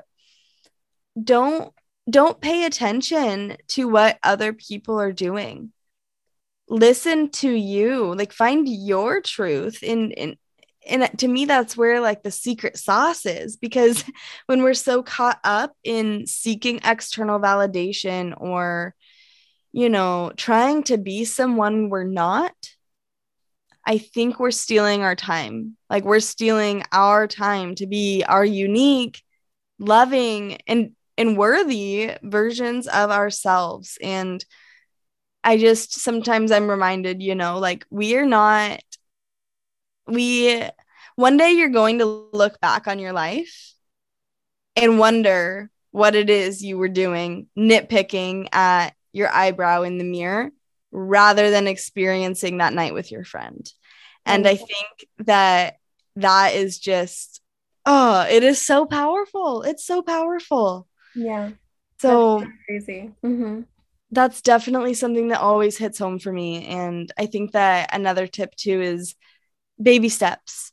[1.23, 1.71] don't
[2.09, 5.71] don't pay attention to what other people are doing.
[6.67, 8.15] Listen to you.
[8.15, 10.37] Like find your truth in in
[10.87, 14.03] and to me that's where like the secret sauce is because
[14.47, 18.95] when we're so caught up in seeking external validation or
[19.73, 22.53] you know, trying to be someone we're not,
[23.85, 25.77] I think we're stealing our time.
[25.89, 29.21] Like we're stealing our time to be our unique,
[29.79, 33.97] loving, and and worthy versions of ourselves.
[34.01, 34.43] And
[35.43, 38.81] I just sometimes I'm reminded, you know, like we are not
[40.07, 40.63] we
[41.15, 43.73] one day you're going to look back on your life
[44.75, 50.51] and wonder what it is you were doing, nitpicking at your eyebrow in the mirror
[50.91, 53.71] rather than experiencing that night with your friend.
[54.25, 55.77] And I think that
[56.15, 57.41] that is just,
[57.85, 59.63] oh, it is so powerful.
[59.63, 60.87] It's so powerful.
[61.15, 61.51] Yeah.
[61.99, 63.11] So crazy.
[63.23, 63.61] Mm-hmm.
[64.11, 66.65] That's definitely something that always hits home for me.
[66.65, 69.15] And I think that another tip too is
[69.81, 70.70] baby steps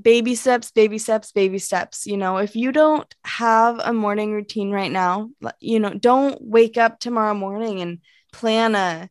[0.00, 2.06] baby steps, baby steps, baby steps.
[2.06, 5.30] You know, if you don't have a morning routine right now,
[5.60, 8.00] you know, don't wake up tomorrow morning and
[8.32, 9.08] plan a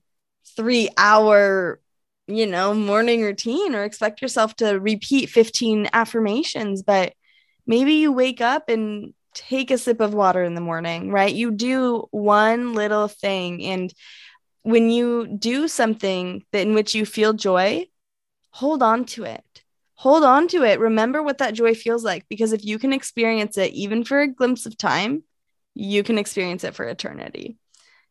[0.55, 1.80] three hour,
[2.27, 6.84] you know, morning routine or expect yourself to repeat 15 affirmations.
[6.84, 7.14] But
[7.65, 11.34] maybe you wake up and take a sip of water in the morning, right?
[11.34, 13.64] You do one little thing.
[13.64, 13.91] And
[14.61, 17.88] when you do something that in which you feel joy,
[18.51, 19.62] hold on to it
[20.03, 20.81] hold on to it.
[20.81, 24.27] Remember what that joy feels like because if you can experience it even for a
[24.27, 25.23] glimpse of time,
[25.75, 27.57] you can experience it for eternity.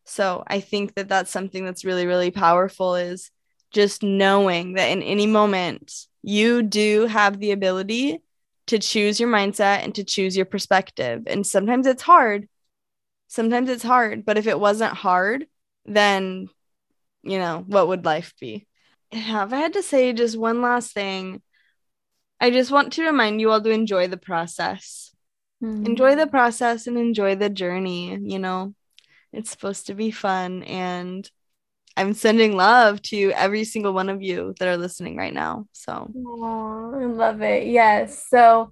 [0.03, 3.29] So I think that that's something that's really, really powerful is
[3.69, 5.93] just knowing that in any moment,
[6.23, 8.23] you do have the ability
[8.65, 11.21] to choose your mindset and to choose your perspective.
[11.27, 12.49] And sometimes it's hard.
[13.27, 14.25] Sometimes it's hard.
[14.25, 15.45] But if it wasn't hard,
[15.85, 16.47] then,
[17.21, 18.65] you know, what would life be?
[19.11, 21.43] If I had to say just one last thing,
[22.39, 25.13] I just want to remind you all to enjoy the process.
[25.63, 25.85] Mm-hmm.
[25.85, 28.17] Enjoy the process and enjoy the journey.
[28.21, 28.75] You know,
[29.31, 30.63] it's supposed to be fun.
[30.63, 31.29] And
[31.95, 35.67] I'm sending love to every single one of you that are listening right now.
[35.71, 37.67] So, Aww, I love it.
[37.67, 38.27] Yes.
[38.29, 38.71] So,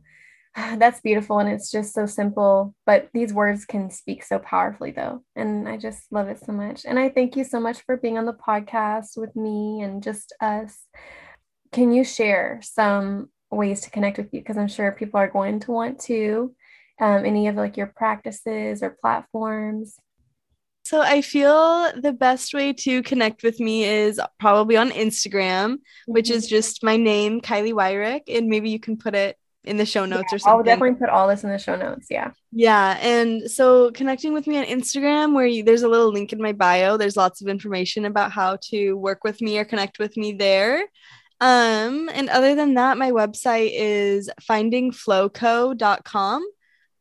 [0.77, 5.23] that's beautiful and it's just so simple but these words can speak so powerfully though
[5.35, 8.17] and i just love it so much and i thank you so much for being
[8.17, 10.85] on the podcast with me and just us
[11.71, 15.59] can you share some ways to connect with you because I'm sure people are going
[15.61, 16.55] to want to.
[16.99, 19.97] Um, any of like your practices or platforms?
[20.83, 26.11] So I feel the best way to connect with me is probably on Instagram, mm-hmm.
[26.11, 29.85] which is just my name, Kylie Wyrick, and maybe you can put it in the
[29.85, 30.57] show notes yeah, or something.
[30.57, 32.07] I'll definitely put all this in the show notes.
[32.09, 32.31] Yeah.
[32.51, 32.97] Yeah.
[32.99, 36.51] And so connecting with me on Instagram, where you, there's a little link in my
[36.51, 40.33] bio, there's lots of information about how to work with me or connect with me
[40.33, 40.83] there.
[41.41, 46.45] Um, and other than that, my website is findingflowco.com.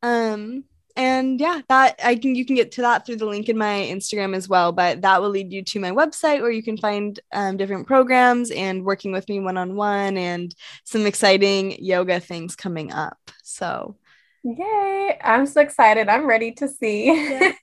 [0.02, 0.64] Um,
[0.96, 3.88] and yeah, that I can you can get to that through the link in my
[3.90, 4.72] Instagram as well.
[4.72, 8.50] But that will lead you to my website where you can find um, different programs
[8.50, 10.54] and working with me one on one and
[10.84, 13.18] some exciting yoga things coming up.
[13.42, 13.96] So
[14.42, 15.18] Yay!
[15.22, 16.08] I'm so excited.
[16.08, 17.06] I'm ready to see.
[17.06, 17.52] Yeah.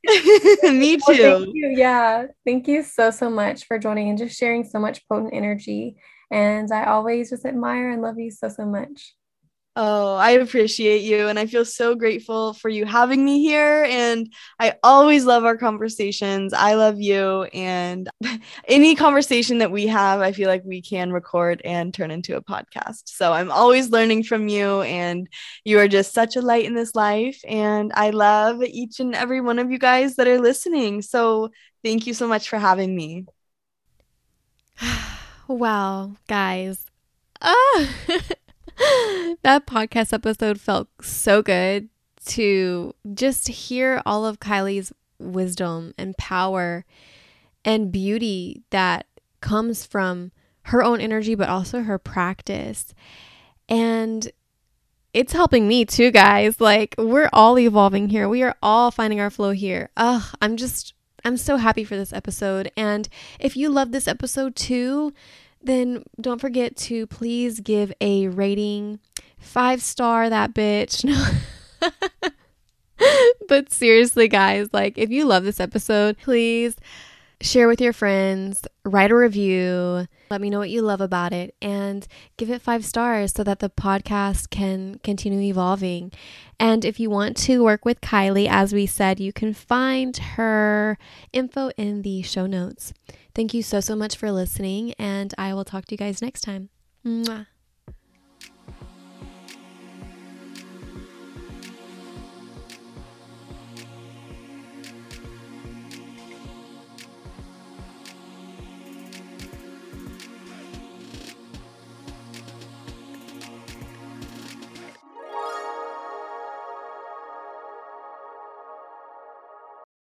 [0.72, 1.02] Me too.
[1.08, 1.74] Well, thank you.
[1.76, 2.28] Yeah.
[2.45, 5.95] Thank you so, so much for joining and just sharing so much potent energy
[6.32, 9.16] and I always just admire and love you so, so much.
[9.80, 11.28] Oh, I appreciate you.
[11.28, 13.86] And I feel so grateful for you having me here.
[13.88, 16.52] And I always love our conversations.
[16.52, 17.44] I love you.
[17.54, 18.10] And
[18.68, 22.44] any conversation that we have, I feel like we can record and turn into a
[22.44, 23.04] podcast.
[23.06, 24.82] So I'm always learning from you.
[24.82, 25.30] And
[25.64, 27.40] you are just such a light in this life.
[27.48, 31.04] And I love each and every one of you guys that are listening.
[31.04, 31.52] So
[31.84, 33.28] thank you so much for having me.
[35.48, 36.86] Wow, guys.
[37.41, 37.90] Ah.
[39.44, 41.90] that podcast episode felt so good
[42.26, 46.86] to just hear all of Kylie's wisdom and power
[47.65, 49.07] and beauty that
[49.41, 50.32] comes from
[50.64, 52.94] her own energy, but also her practice.
[53.69, 54.30] And
[55.14, 56.60] it's helping me too, guys.
[56.60, 58.28] Like, we're all evolving here.
[58.30, 59.90] We are all finding our flow here.
[59.98, 60.94] Ugh, I'm just,
[61.28, 62.72] I'm so happy for this episode.
[62.78, 65.14] And if you love this episode too,
[65.62, 68.99] then don't forget to please give a rating.
[69.38, 71.04] Five star that bitch.
[71.80, 71.91] No.
[73.48, 76.76] but seriously, guys, like if you love this episode, please
[77.41, 81.56] share with your friends, write a review, let me know what you love about it,
[81.62, 86.12] and give it five stars so that the podcast can continue evolving.
[86.60, 90.98] And if you want to work with Kylie, as we said, you can find her
[91.34, 92.94] info in the show notes.
[93.36, 96.41] Thank you so, so much for listening, and I will talk to you guys next
[96.41, 96.70] time.
[97.06, 97.48] Mwah.